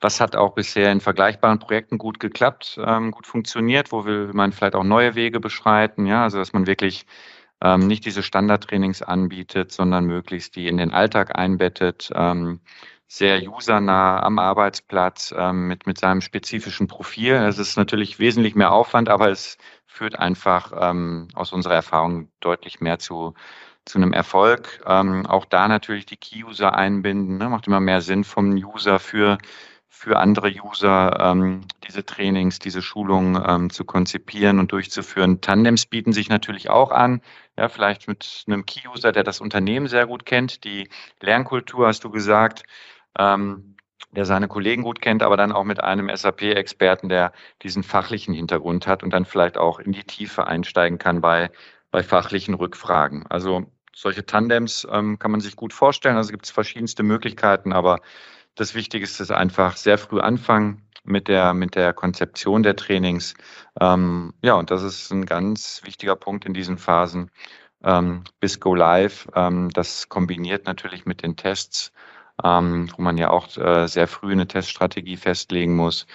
Was 0.00 0.20
hat 0.20 0.34
auch 0.34 0.54
bisher 0.54 0.90
in 0.92 1.00
vergleichbaren 1.00 1.58
Projekten 1.58 1.98
gut 1.98 2.20
geklappt, 2.20 2.80
ähm, 2.84 3.10
gut 3.10 3.26
funktioniert? 3.26 3.92
Wo 3.92 4.04
will 4.04 4.30
man 4.32 4.52
vielleicht 4.52 4.74
auch 4.74 4.84
neue 4.84 5.14
Wege 5.14 5.40
beschreiten? 5.40 6.06
Ja, 6.06 6.22
also 6.22 6.38
dass 6.38 6.52
man 6.52 6.66
wirklich 6.66 7.04
ähm, 7.62 7.86
nicht 7.86 8.04
diese 8.04 8.22
Standardtrainings 8.22 9.02
anbietet, 9.02 9.72
sondern 9.72 10.04
möglichst 10.06 10.56
die 10.56 10.68
in 10.68 10.76
den 10.76 10.90
Alltag 10.92 11.36
einbettet, 11.38 12.10
ähm, 12.14 12.60
sehr 13.06 13.42
usernah 13.50 14.22
am 14.22 14.38
Arbeitsplatz 14.38 15.34
ähm, 15.36 15.66
mit, 15.66 15.86
mit 15.86 15.98
seinem 15.98 16.20
spezifischen 16.20 16.86
Profil. 16.86 17.34
Es 17.34 17.58
ist 17.58 17.76
natürlich 17.76 18.20
wesentlich 18.20 18.54
mehr 18.54 18.72
Aufwand, 18.72 19.08
aber 19.08 19.30
es 19.30 19.58
führt 19.86 20.16
einfach 20.16 20.72
ähm, 20.78 21.26
aus 21.34 21.52
unserer 21.52 21.74
Erfahrung 21.74 22.30
deutlich 22.38 22.80
mehr 22.80 23.00
zu, 23.00 23.34
zu 23.84 23.98
einem 23.98 24.12
Erfolg. 24.12 24.80
Ähm, 24.86 25.26
auch 25.26 25.44
da 25.44 25.66
natürlich 25.66 26.06
die 26.06 26.16
Key-User 26.16 26.74
einbinden, 26.74 27.38
ne? 27.38 27.48
macht 27.48 27.66
immer 27.66 27.80
mehr 27.80 28.00
Sinn 28.00 28.22
vom 28.22 28.52
User 28.52 29.00
für 29.00 29.38
für 29.92 30.18
andere 30.18 30.50
User 30.64 31.18
ähm, 31.20 31.62
diese 31.86 32.06
Trainings, 32.06 32.60
diese 32.60 32.80
Schulungen 32.80 33.42
ähm, 33.46 33.70
zu 33.70 33.84
konzipieren 33.84 34.60
und 34.60 34.72
durchzuführen. 34.72 35.40
Tandems 35.42 35.84
bieten 35.84 36.12
sich 36.12 36.30
natürlich 36.30 36.70
auch 36.70 36.92
an, 36.92 37.20
ja, 37.58 37.68
vielleicht 37.68 38.08
mit 38.08 38.44
einem 38.46 38.64
Key-User, 38.64 39.12
der 39.12 39.24
das 39.24 39.40
Unternehmen 39.40 39.88
sehr 39.88 40.06
gut 40.06 40.24
kennt, 40.24 40.64
die 40.64 40.88
Lernkultur, 41.20 41.88
hast 41.88 42.04
du 42.04 42.10
gesagt, 42.10 42.62
ähm, 43.18 43.76
der 44.12 44.24
seine 44.24 44.48
Kollegen 44.48 44.82
gut 44.82 45.00
kennt, 45.00 45.22
aber 45.22 45.36
dann 45.36 45.52
auch 45.52 45.64
mit 45.64 45.82
einem 45.82 46.08
SAP-Experten, 46.08 47.08
der 47.08 47.32
diesen 47.62 47.82
fachlichen 47.82 48.32
Hintergrund 48.32 48.86
hat 48.86 49.02
und 49.02 49.10
dann 49.12 49.24
vielleicht 49.24 49.58
auch 49.58 49.80
in 49.80 49.92
die 49.92 50.04
Tiefe 50.04 50.46
einsteigen 50.46 50.98
kann 50.98 51.20
bei, 51.20 51.50
bei 51.90 52.02
fachlichen 52.02 52.54
Rückfragen. 52.54 53.26
Also 53.28 53.66
solche 53.92 54.24
Tandems 54.24 54.86
ähm, 54.90 55.18
kann 55.18 55.30
man 55.30 55.40
sich 55.40 55.56
gut 55.56 55.72
vorstellen. 55.72 56.16
Also 56.16 56.30
gibt 56.30 56.46
es 56.46 56.50
verschiedenste 56.50 57.02
Möglichkeiten, 57.02 57.72
aber 57.72 58.00
das 58.54 58.74
Wichtigste 58.74 59.22
ist 59.22 59.30
einfach 59.30 59.76
sehr 59.76 59.98
früh 59.98 60.20
anfangen 60.20 60.86
mit 61.04 61.28
der, 61.28 61.54
mit 61.54 61.74
der 61.74 61.92
Konzeption 61.92 62.62
der 62.62 62.76
Trainings. 62.76 63.34
Ähm, 63.80 64.34
ja, 64.42 64.54
und 64.54 64.70
das 64.70 64.82
ist 64.82 65.10
ein 65.10 65.26
ganz 65.26 65.80
wichtiger 65.84 66.16
Punkt 66.16 66.44
in 66.44 66.54
diesen 66.54 66.78
Phasen 66.78 67.30
ähm, 67.82 68.24
bis 68.40 68.60
Go 68.60 68.74
Live. 68.74 69.28
Ähm, 69.34 69.70
das 69.70 70.08
kombiniert 70.08 70.66
natürlich 70.66 71.06
mit 71.06 71.22
den 71.22 71.36
Tests, 71.36 71.92
ähm, 72.44 72.90
wo 72.96 73.02
man 73.02 73.18
ja 73.18 73.30
auch 73.30 73.56
äh, 73.56 73.86
sehr 73.86 74.08
früh 74.08 74.32
eine 74.32 74.46
Teststrategie 74.46 75.16
festlegen 75.16 75.76
muss. 75.76 76.06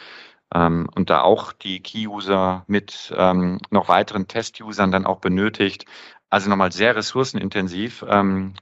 Ähm, 0.53 0.87
und 0.95 1.09
da 1.09 1.21
auch 1.21 1.53
die 1.53 1.81
Key-User 1.81 2.63
mit 2.67 3.13
ähm, 3.17 3.59
noch 3.71 3.89
weiteren 3.89 4.27
Test-Usern 4.27 4.91
dann 4.91 5.05
auch 5.05 5.19
benötigt. 5.19 5.85
Also 6.29 6.49
nochmal 6.49 6.71
sehr 6.71 6.95
ressourcenintensiv, 6.95 8.03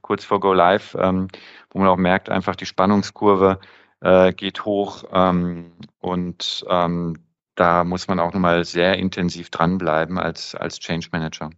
kurz 0.02 0.26
vor 0.26 0.39
Go 0.39 0.54
Live 0.54 0.95
wo 1.73 1.80
man 1.80 1.88
auch 1.88 1.97
merkt, 1.97 2.30
einfach 2.30 2.56
die 2.56 2.65
Spannungskurve 2.65 3.60
äh, 4.02 4.32
geht 4.34 4.65
hoch 4.65 5.04
ähm, 5.12 5.73
und 5.99 6.65
ähm, 6.69 7.17
da 7.56 7.84
muss 7.84 8.08
man 8.08 8.19
auch 8.19 8.34
nochmal 8.34 8.63
sehr 8.63 8.97
intensiv 8.97 9.49
dranbleiben 9.49 10.17
als, 10.17 10.56
als 10.56 10.80
Change 10.80 11.10
Manager. 11.12 11.49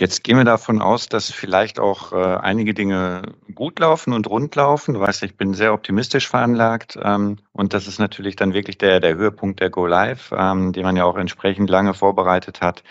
Jetzt 0.00 0.22
gehen 0.22 0.36
wir 0.36 0.44
davon 0.44 0.80
aus, 0.80 1.08
dass 1.08 1.32
vielleicht 1.32 1.80
auch 1.80 2.12
äh, 2.12 2.36
einige 2.36 2.72
Dinge 2.72 3.22
gut 3.52 3.80
laufen 3.80 4.12
und 4.12 4.28
rund 4.28 4.54
laufen. 4.54 4.94
Du 4.94 5.00
weißt, 5.00 5.24
ich 5.24 5.36
bin 5.36 5.54
sehr 5.54 5.74
optimistisch 5.74 6.28
veranlagt 6.28 6.96
ähm, 7.02 7.38
und 7.50 7.74
das 7.74 7.88
ist 7.88 7.98
natürlich 7.98 8.36
dann 8.36 8.54
wirklich 8.54 8.78
der, 8.78 9.00
der 9.00 9.16
Höhepunkt 9.16 9.58
der 9.58 9.70
Go 9.70 9.86
Live, 9.86 10.32
ähm, 10.36 10.72
den 10.72 10.84
man 10.84 10.96
ja 10.96 11.04
auch 11.04 11.16
entsprechend 11.16 11.68
lange 11.68 11.94
vorbereitet 11.94 12.60
hat. 12.60 12.84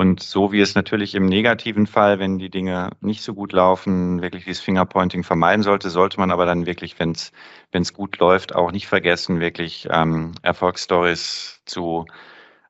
Und 0.00 0.22
so 0.22 0.50
wie 0.50 0.62
es 0.62 0.74
natürlich 0.74 1.14
im 1.14 1.26
negativen 1.26 1.86
Fall, 1.86 2.18
wenn 2.18 2.38
die 2.38 2.48
Dinge 2.48 2.88
nicht 3.02 3.20
so 3.20 3.34
gut 3.34 3.52
laufen, 3.52 4.22
wirklich 4.22 4.46
dieses 4.46 4.62
Fingerpointing 4.62 5.24
vermeiden 5.24 5.62
sollte, 5.62 5.90
sollte 5.90 6.18
man 6.18 6.30
aber 6.30 6.46
dann 6.46 6.64
wirklich, 6.64 6.98
wenn 6.98 7.12
es 7.12 7.92
gut 7.92 8.16
läuft, 8.16 8.54
auch 8.54 8.72
nicht 8.72 8.86
vergessen, 8.86 9.40
wirklich 9.40 9.88
ähm, 9.90 10.32
Erfolgsstories 10.40 11.60
zu 11.66 12.06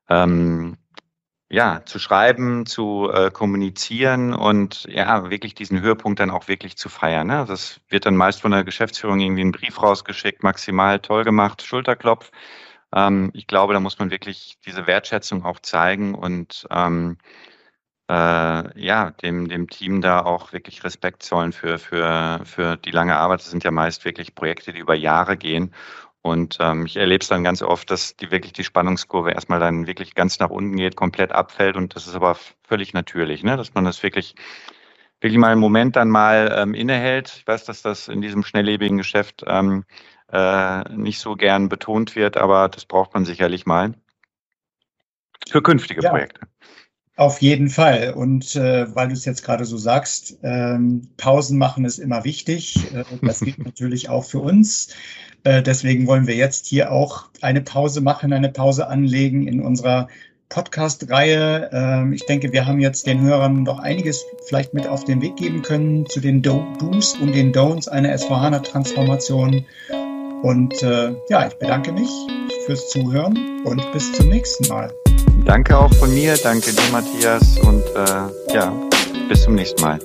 ähm, 0.08 0.76
ja, 1.48 1.82
zu 1.84 2.00
schreiben, 2.00 2.66
zu 2.66 3.08
äh, 3.12 3.30
kommunizieren 3.30 4.34
und 4.34 4.88
ja, 4.90 5.30
wirklich 5.30 5.54
diesen 5.54 5.80
Höhepunkt 5.80 6.18
dann 6.18 6.30
auch 6.30 6.48
wirklich 6.48 6.76
zu 6.76 6.88
feiern. 6.88 7.28
Ne? 7.28 7.44
Das 7.46 7.80
wird 7.88 8.06
dann 8.06 8.16
meist 8.16 8.40
von 8.40 8.50
der 8.50 8.64
Geschäftsführung 8.64 9.20
irgendwie 9.20 9.44
ein 9.44 9.52
Brief 9.52 9.80
rausgeschickt, 9.80 10.42
maximal 10.42 10.98
toll 10.98 11.22
gemacht, 11.22 11.62
Schulterklopf. 11.62 12.32
Ähm, 12.94 13.30
ich 13.34 13.46
glaube, 13.46 13.74
da 13.74 13.80
muss 13.80 13.98
man 13.98 14.10
wirklich 14.10 14.56
diese 14.66 14.86
Wertschätzung 14.86 15.44
auch 15.44 15.60
zeigen 15.60 16.14
und 16.14 16.66
ähm, 16.70 17.18
äh, 18.10 18.80
ja, 18.80 19.10
dem, 19.22 19.48
dem 19.48 19.68
Team 19.68 20.00
da 20.00 20.20
auch 20.20 20.52
wirklich 20.52 20.82
Respekt 20.82 21.22
zollen 21.22 21.52
für, 21.52 21.78
für, 21.78 22.40
für 22.44 22.76
die 22.76 22.90
lange 22.90 23.16
Arbeit. 23.16 23.40
Das 23.40 23.50
sind 23.50 23.62
ja 23.62 23.70
meist 23.70 24.04
wirklich 24.04 24.34
Projekte, 24.34 24.72
die 24.72 24.80
über 24.80 24.94
Jahre 24.94 25.36
gehen. 25.36 25.72
Und 26.22 26.58
ähm, 26.60 26.86
ich 26.86 26.96
erlebe 26.96 27.22
es 27.22 27.28
dann 27.28 27.44
ganz 27.44 27.62
oft, 27.62 27.90
dass 27.90 28.16
die 28.16 28.30
wirklich 28.30 28.52
die 28.52 28.64
Spannungskurve 28.64 29.30
erstmal 29.30 29.60
dann 29.60 29.86
wirklich 29.86 30.14
ganz 30.14 30.38
nach 30.38 30.50
unten 30.50 30.76
geht, 30.76 30.96
komplett 30.96 31.32
abfällt. 31.32 31.76
Und 31.76 31.94
das 31.94 32.06
ist 32.08 32.14
aber 32.14 32.36
völlig 32.66 32.92
natürlich, 32.92 33.42
ne? 33.44 33.56
dass 33.56 33.74
man 33.74 33.84
das 33.84 34.02
wirklich, 34.02 34.34
wirklich 35.20 35.38
mal 35.38 35.52
einen 35.52 35.60
Moment 35.60 35.96
dann 35.96 36.10
mal 36.10 36.54
ähm, 36.58 36.74
innehält. 36.74 37.32
Ich 37.38 37.46
weiß, 37.46 37.64
dass 37.64 37.82
das 37.82 38.08
in 38.08 38.20
diesem 38.20 38.42
schnelllebigen 38.42 38.98
Geschäft 38.98 39.44
ähm, 39.46 39.84
äh, 40.32 40.88
nicht 40.94 41.18
so 41.18 41.34
gern 41.34 41.68
betont 41.68 42.16
wird, 42.16 42.36
aber 42.36 42.68
das 42.68 42.84
braucht 42.84 43.14
man 43.14 43.24
sicherlich 43.24 43.66
mal 43.66 43.94
für 45.48 45.62
künftige 45.62 46.02
ja. 46.02 46.10
Projekte. 46.10 46.40
Auf 47.16 47.42
jeden 47.42 47.68
Fall. 47.68 48.14
Und 48.14 48.56
äh, 48.56 48.94
weil 48.94 49.08
du 49.08 49.12
es 49.12 49.26
jetzt 49.26 49.44
gerade 49.44 49.66
so 49.66 49.76
sagst, 49.76 50.38
ähm, 50.42 51.08
Pausen 51.18 51.58
machen 51.58 51.84
ist 51.84 51.98
immer 51.98 52.24
wichtig. 52.24 52.94
Äh, 52.94 53.04
das 53.20 53.40
gilt 53.40 53.58
natürlich 53.64 54.08
auch 54.08 54.24
für 54.24 54.38
uns. 54.38 54.88
Äh, 55.44 55.62
deswegen 55.62 56.06
wollen 56.06 56.26
wir 56.26 56.34
jetzt 56.34 56.66
hier 56.66 56.92
auch 56.92 57.28
eine 57.42 57.60
Pause 57.60 58.00
machen, 58.00 58.32
eine 58.32 58.48
Pause 58.48 58.88
anlegen 58.88 59.46
in 59.46 59.60
unserer 59.60 60.08
Podcast-Reihe. 60.48 61.70
Ähm, 61.72 62.12
ich 62.14 62.24
denke, 62.24 62.52
wir 62.52 62.66
haben 62.66 62.80
jetzt 62.80 63.06
den 63.06 63.20
Hörern 63.20 63.66
doch 63.66 63.80
einiges 63.80 64.24
vielleicht 64.48 64.72
mit 64.72 64.86
auf 64.86 65.04
den 65.04 65.20
Weg 65.20 65.36
geben 65.36 65.60
können 65.60 66.06
zu 66.06 66.20
den 66.20 66.40
Do's 66.40 67.18
und 67.20 67.34
den 67.34 67.52
Don'ts 67.52 67.88
einer 67.88 68.14
S4HANA-Transformation. 68.14 69.66
Und 70.42 70.82
äh, 70.82 71.14
ja, 71.28 71.46
ich 71.46 71.54
bedanke 71.56 71.92
mich 71.92 72.08
fürs 72.66 72.88
Zuhören 72.88 73.62
und 73.64 73.92
bis 73.92 74.12
zum 74.12 74.28
nächsten 74.28 74.68
Mal. 74.68 74.92
Danke 75.44 75.76
auch 75.78 75.92
von 75.94 76.12
mir, 76.14 76.36
danke 76.42 76.72
dir, 76.72 76.92
Matthias, 76.92 77.58
und 77.58 77.82
äh, 77.96 78.54
ja, 78.54 78.72
bis 79.28 79.42
zum 79.42 79.54
nächsten 79.54 79.82
Mal. 79.82 79.98